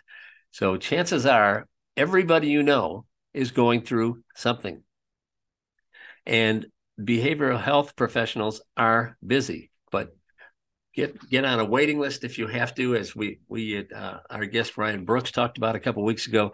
So 0.51 0.77
chances 0.77 1.25
are 1.25 1.67
everybody 1.97 2.49
you 2.49 2.63
know 2.63 3.05
is 3.33 3.51
going 3.51 3.81
through 3.81 4.23
something. 4.35 4.81
And 6.25 6.65
behavioral 6.99 7.61
health 7.61 7.95
professionals 7.95 8.61
are 8.77 9.17
busy, 9.25 9.71
but 9.91 10.15
get 10.93 11.29
get 11.29 11.45
on 11.45 11.59
a 11.59 11.65
waiting 11.65 11.99
list 11.99 12.23
if 12.23 12.37
you 12.37 12.47
have 12.47 12.73
to 12.75 12.95
as 12.95 13.15
we 13.15 13.39
we 13.47 13.85
uh, 13.93 14.17
our 14.29 14.45
guest 14.45 14.77
Ryan 14.77 15.05
Brooks 15.05 15.31
talked 15.31 15.57
about 15.57 15.75
a 15.75 15.79
couple 15.79 16.03
weeks 16.03 16.27
ago 16.27 16.53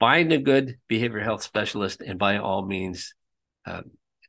find 0.00 0.32
a 0.32 0.38
good 0.38 0.78
behavioral 0.90 1.24
health 1.24 1.42
specialist 1.42 2.00
and 2.00 2.18
by 2.18 2.38
all 2.38 2.64
means 2.64 3.14
uh, 3.66 3.82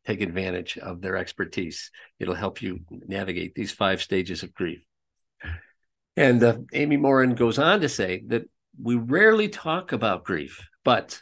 take 0.05 0.21
advantage 0.21 0.77
of 0.77 1.01
their 1.01 1.17
expertise. 1.17 1.91
It'll 2.19 2.35
help 2.35 2.61
you 2.61 2.79
navigate 2.89 3.55
these 3.55 3.71
five 3.71 4.01
stages 4.01 4.43
of 4.43 4.53
grief. 4.53 4.79
And 6.17 6.43
uh, 6.43 6.57
Amy 6.73 6.97
Morin 6.97 7.35
goes 7.35 7.59
on 7.59 7.81
to 7.81 7.89
say 7.89 8.23
that 8.27 8.49
we 8.81 8.95
rarely 8.95 9.47
talk 9.47 9.91
about 9.91 10.23
grief, 10.23 10.67
but 10.83 11.21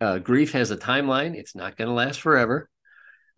uh, 0.00 0.18
grief 0.18 0.52
has 0.52 0.70
a 0.70 0.76
timeline. 0.76 1.34
It's 1.34 1.54
not 1.54 1.76
going 1.76 1.88
to 1.88 1.94
last 1.94 2.20
forever. 2.20 2.68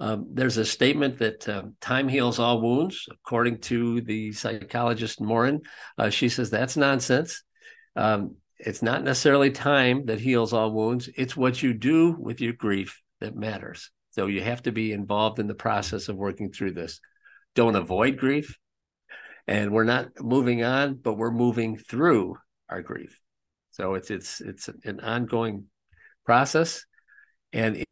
Um, 0.00 0.28
there's 0.32 0.56
a 0.56 0.64
statement 0.64 1.18
that 1.18 1.48
um, 1.48 1.74
time 1.80 2.08
heals 2.08 2.38
all 2.38 2.60
wounds, 2.60 3.06
according 3.10 3.58
to 3.62 4.00
the 4.02 4.32
psychologist 4.32 5.20
Morin. 5.20 5.60
Uh, 5.96 6.10
she 6.10 6.28
says 6.28 6.50
that's 6.50 6.76
nonsense. 6.76 7.42
Um, 7.96 8.36
it's 8.58 8.82
not 8.82 9.04
necessarily 9.04 9.50
time 9.50 10.06
that 10.06 10.20
heals 10.20 10.52
all 10.52 10.72
wounds, 10.72 11.08
it's 11.16 11.36
what 11.36 11.62
you 11.62 11.74
do 11.74 12.16
with 12.18 12.40
your 12.40 12.52
grief 12.52 13.00
that 13.20 13.36
matters. 13.36 13.90
So 14.10 14.26
you 14.26 14.42
have 14.42 14.62
to 14.62 14.72
be 14.72 14.92
involved 14.92 15.38
in 15.38 15.46
the 15.46 15.54
process 15.54 16.08
of 16.08 16.16
working 16.16 16.50
through 16.50 16.72
this. 16.72 17.00
Don't 17.54 17.76
avoid 17.76 18.18
grief. 18.18 18.56
And 19.46 19.72
we're 19.72 19.84
not 19.84 20.08
moving 20.20 20.62
on, 20.62 20.94
but 20.94 21.14
we're 21.14 21.30
moving 21.30 21.76
through 21.76 22.36
our 22.68 22.82
grief. 22.82 23.18
So 23.70 23.94
it's 23.94 24.10
it's 24.10 24.40
it's 24.40 24.68
an 24.84 25.00
ongoing 25.00 25.66
process 26.26 26.84
and 27.52 27.82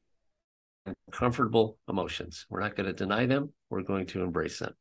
comfortable 1.10 1.78
emotions. 1.88 2.46
We're 2.48 2.60
not 2.60 2.76
going 2.76 2.86
to 2.86 2.92
deny 2.92 3.26
them. 3.26 3.52
We're 3.70 3.82
going 3.82 4.06
to 4.06 4.22
embrace 4.22 4.58
them. 4.58 4.74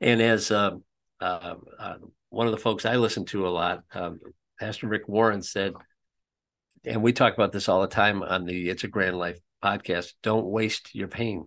And 0.00 0.20
as 0.20 0.50
uh, 0.50 0.72
uh, 1.20 1.54
uh, 1.78 1.94
one 2.30 2.46
of 2.46 2.52
the 2.52 2.58
folks 2.58 2.84
I 2.84 2.96
listen 2.96 3.24
to 3.26 3.46
a 3.46 3.50
lot, 3.50 3.82
um, 3.92 4.20
Pastor 4.60 4.88
Rick 4.88 5.08
Warren 5.08 5.42
said, 5.42 5.72
and 6.84 7.02
we 7.02 7.12
talk 7.12 7.34
about 7.34 7.52
this 7.52 7.68
all 7.68 7.80
the 7.80 7.88
time 7.88 8.22
on 8.22 8.44
the 8.44 8.68
It's 8.68 8.84
a 8.84 8.88
Grand 8.88 9.18
Life 9.18 9.38
podcast 9.62 10.12
don't 10.22 10.46
waste 10.46 10.94
your 10.94 11.08
pain 11.08 11.46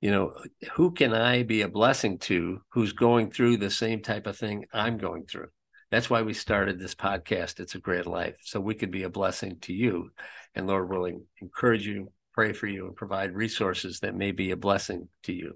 you 0.00 0.10
know 0.10 0.32
who 0.72 0.90
can 0.90 1.14
i 1.14 1.42
be 1.42 1.62
a 1.62 1.68
blessing 1.68 2.18
to 2.18 2.60
who's 2.70 2.92
going 2.92 3.30
through 3.30 3.56
the 3.56 3.70
same 3.70 4.02
type 4.02 4.26
of 4.26 4.36
thing 4.36 4.64
i'm 4.72 4.98
going 4.98 5.24
through 5.24 5.48
that's 5.90 6.10
why 6.10 6.22
we 6.22 6.34
started 6.34 6.78
this 6.78 6.94
podcast 6.94 7.60
it's 7.60 7.74
a 7.74 7.80
great 7.80 8.06
life 8.06 8.34
so 8.42 8.60
we 8.60 8.74
could 8.74 8.90
be 8.90 9.04
a 9.04 9.10
blessing 9.10 9.58
to 9.60 9.72
you 9.72 10.10
and 10.54 10.66
lord 10.66 10.88
willing 10.88 11.24
encourage 11.40 11.86
you 11.86 12.10
pray 12.32 12.52
for 12.52 12.66
you 12.66 12.86
and 12.86 12.96
provide 12.96 13.34
resources 13.34 14.00
that 14.00 14.14
may 14.14 14.32
be 14.32 14.50
a 14.50 14.56
blessing 14.56 15.08
to 15.22 15.32
you 15.32 15.54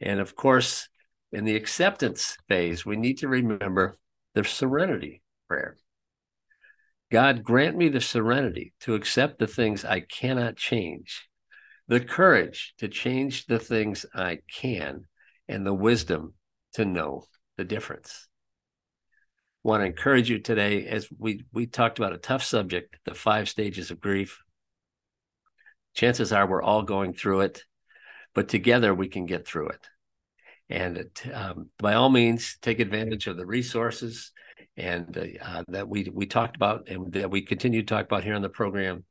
and 0.00 0.20
of 0.20 0.34
course 0.36 0.88
in 1.32 1.44
the 1.44 1.56
acceptance 1.56 2.36
phase 2.48 2.84
we 2.84 2.96
need 2.96 3.18
to 3.18 3.28
remember 3.28 3.98
the 4.34 4.44
serenity 4.44 5.22
prayer 5.48 5.76
God, 7.10 7.44
grant 7.44 7.76
me 7.76 7.88
the 7.88 8.00
serenity 8.00 8.72
to 8.80 8.94
accept 8.94 9.38
the 9.38 9.46
things 9.46 9.84
I 9.84 10.00
cannot 10.00 10.56
change, 10.56 11.28
the 11.86 12.00
courage 12.00 12.74
to 12.78 12.88
change 12.88 13.46
the 13.46 13.60
things 13.60 14.04
I 14.12 14.40
can, 14.52 15.02
and 15.48 15.64
the 15.64 15.74
wisdom 15.74 16.34
to 16.74 16.84
know 16.84 17.24
the 17.56 17.64
difference. 17.64 18.26
I 19.64 19.68
want 19.68 19.82
to 19.82 19.86
encourage 19.86 20.28
you 20.28 20.40
today 20.40 20.86
as 20.86 21.08
we 21.16 21.44
we 21.52 21.66
talked 21.66 21.98
about 21.98 22.12
a 22.12 22.18
tough 22.18 22.42
subject, 22.42 22.96
the 23.04 23.14
five 23.14 23.48
stages 23.48 23.90
of 23.90 24.00
grief. 24.00 24.40
Chances 25.96 26.30
are 26.30 26.46
we're 26.46 26.62
all 26.62 26.82
going 26.82 27.14
through 27.14 27.40
it, 27.40 27.64
but 28.34 28.48
together 28.48 28.94
we 28.94 29.08
can 29.08 29.24
get 29.24 29.48
through 29.48 29.68
it. 29.68 29.88
And 30.68 30.98
it, 30.98 31.22
um, 31.32 31.70
by 31.78 31.94
all 31.94 32.10
means, 32.10 32.58
take 32.60 32.80
advantage 32.80 33.26
of 33.26 33.36
the 33.36 33.46
resources 33.46 34.32
and 34.76 35.16
uh, 35.42 35.64
that 35.68 35.88
we 35.88 36.10
we 36.12 36.26
talked 36.26 36.54
about 36.54 36.88
and 36.88 37.12
that 37.14 37.30
we 37.30 37.40
continue 37.40 37.80
to 37.80 37.86
talk 37.86 38.04
about 38.04 38.24
here 38.24 38.34
on 38.34 38.42
the 38.42 38.48
program. 38.48 39.04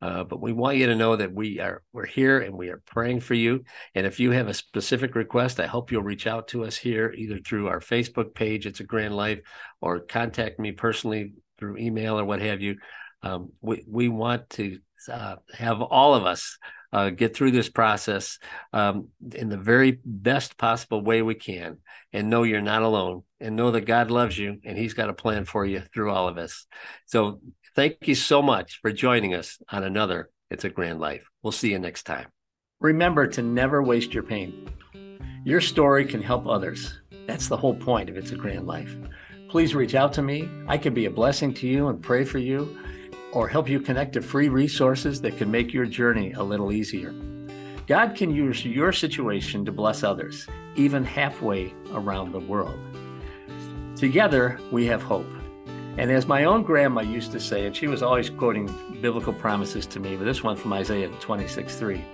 Uh, 0.00 0.24
but 0.24 0.40
we 0.40 0.52
want 0.52 0.78
you 0.78 0.86
to 0.86 0.96
know 0.96 1.14
that 1.14 1.34
we 1.34 1.60
are 1.60 1.82
we're 1.92 2.06
here 2.06 2.40
and 2.40 2.54
we 2.54 2.70
are 2.70 2.82
praying 2.86 3.20
for 3.20 3.34
you. 3.34 3.62
And 3.94 4.06
if 4.06 4.18
you 4.18 4.30
have 4.30 4.48
a 4.48 4.54
specific 4.54 5.14
request, 5.14 5.60
I 5.60 5.66
hope 5.66 5.92
you'll 5.92 6.02
reach 6.02 6.26
out 6.26 6.48
to 6.48 6.64
us 6.64 6.76
here 6.76 7.12
either 7.14 7.38
through 7.38 7.68
our 7.68 7.80
Facebook 7.80 8.32
page, 8.34 8.64
It's 8.64 8.80
a 8.80 8.84
Grand 8.84 9.14
Life, 9.14 9.40
or 9.82 10.00
contact 10.00 10.58
me 10.58 10.72
personally 10.72 11.34
through 11.58 11.76
email 11.76 12.18
or 12.18 12.24
what 12.24 12.40
have 12.40 12.62
you. 12.62 12.76
Um, 13.22 13.50
we 13.60 13.84
we 13.86 14.08
want 14.08 14.48
to 14.50 14.78
uh, 15.08 15.36
have 15.54 15.80
all 15.80 16.14
of 16.14 16.24
us 16.24 16.58
uh, 16.92 17.10
get 17.10 17.34
through 17.34 17.52
this 17.52 17.68
process 17.68 18.38
um, 18.72 19.08
in 19.34 19.48
the 19.48 19.56
very 19.56 20.00
best 20.04 20.58
possible 20.58 21.00
way 21.02 21.22
we 21.22 21.34
can 21.34 21.78
and 22.12 22.28
know 22.28 22.42
you're 22.42 22.60
not 22.60 22.82
alone 22.82 23.22
and 23.40 23.56
know 23.56 23.70
that 23.70 23.82
God 23.82 24.10
loves 24.10 24.36
you 24.36 24.58
and 24.64 24.76
He's 24.76 24.94
got 24.94 25.08
a 25.08 25.14
plan 25.14 25.44
for 25.44 25.64
you 25.64 25.82
through 25.94 26.10
all 26.10 26.28
of 26.28 26.38
us. 26.38 26.66
So 27.06 27.40
thank 27.76 28.08
you 28.08 28.14
so 28.14 28.42
much 28.42 28.80
for 28.82 28.92
joining 28.92 29.34
us 29.34 29.58
on 29.70 29.84
another 29.84 30.30
It's 30.50 30.64
a 30.64 30.70
Grand 30.70 31.00
Life. 31.00 31.28
We'll 31.42 31.52
see 31.52 31.70
you 31.70 31.78
next 31.78 32.04
time. 32.04 32.26
Remember 32.80 33.26
to 33.28 33.42
never 33.42 33.82
waste 33.82 34.12
your 34.12 34.22
pain. 34.22 34.70
Your 35.44 35.60
story 35.60 36.04
can 36.04 36.22
help 36.22 36.46
others. 36.46 36.98
That's 37.26 37.48
the 37.48 37.56
whole 37.56 37.74
point 37.74 38.10
of 38.10 38.16
It's 38.16 38.32
a 38.32 38.36
Grand 38.36 38.66
Life. 38.66 38.96
Please 39.48 39.74
reach 39.74 39.94
out 39.94 40.12
to 40.14 40.22
me. 40.22 40.48
I 40.66 40.76
can 40.76 40.94
be 40.94 41.06
a 41.06 41.10
blessing 41.10 41.54
to 41.54 41.66
you 41.66 41.88
and 41.88 42.02
pray 42.02 42.24
for 42.24 42.38
you 42.38 42.76
or 43.32 43.48
help 43.48 43.68
you 43.68 43.80
connect 43.80 44.12
to 44.14 44.22
free 44.22 44.48
resources 44.48 45.20
that 45.20 45.36
can 45.36 45.50
make 45.50 45.72
your 45.72 45.86
journey 45.86 46.32
a 46.32 46.42
little 46.42 46.72
easier. 46.72 47.14
God 47.86 48.14
can 48.14 48.34
use 48.34 48.64
your 48.64 48.92
situation 48.92 49.64
to 49.64 49.72
bless 49.72 50.02
others, 50.02 50.46
even 50.76 51.04
halfway 51.04 51.74
around 51.92 52.32
the 52.32 52.40
world. 52.40 52.78
Together, 53.96 54.58
we 54.70 54.86
have 54.86 55.02
hope. 55.02 55.26
And 55.98 56.10
as 56.10 56.26
my 56.26 56.44
own 56.44 56.62
grandma 56.62 57.00
used 57.02 57.32
to 57.32 57.40
say, 57.40 57.66
and 57.66 57.76
she 57.76 57.88
was 57.88 58.02
always 58.02 58.30
quoting 58.30 58.72
biblical 59.00 59.32
promises 59.32 59.86
to 59.86 60.00
me, 60.00 60.16
but 60.16 60.24
this 60.24 60.42
one 60.42 60.56
from 60.56 60.72
Isaiah 60.72 61.08
26 61.20 61.74
3 61.74 62.04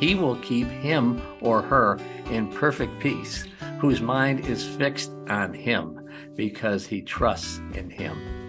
He 0.00 0.14
will 0.14 0.36
keep 0.36 0.68
him 0.68 1.20
or 1.40 1.60
her 1.60 1.98
in 2.30 2.48
perfect 2.48 2.98
peace, 3.00 3.44
whose 3.80 4.00
mind 4.00 4.46
is 4.46 4.64
fixed 4.64 5.10
on 5.28 5.52
him 5.52 6.08
because 6.36 6.86
he 6.86 7.02
trusts 7.02 7.58
in 7.74 7.90
him. 7.90 8.43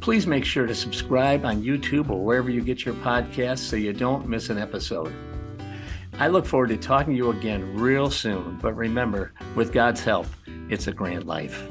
Please 0.00 0.26
make 0.26 0.44
sure 0.44 0.66
to 0.66 0.74
subscribe 0.74 1.44
on 1.44 1.62
YouTube 1.62 2.10
or 2.10 2.24
wherever 2.24 2.50
you 2.50 2.60
get 2.60 2.84
your 2.84 2.94
podcasts 2.96 3.58
so 3.58 3.76
you 3.76 3.92
don't 3.92 4.28
miss 4.28 4.50
an 4.50 4.58
episode. 4.58 5.12
I 6.18 6.28
look 6.28 6.46
forward 6.46 6.68
to 6.68 6.76
talking 6.76 7.12
to 7.12 7.16
you 7.16 7.30
again 7.30 7.76
real 7.76 8.10
soon, 8.10 8.58
but 8.62 8.74
remember, 8.74 9.32
with 9.54 9.72
God's 9.72 10.02
help, 10.02 10.26
it's 10.70 10.86
a 10.86 10.92
grand 10.92 11.24
life. 11.24 11.66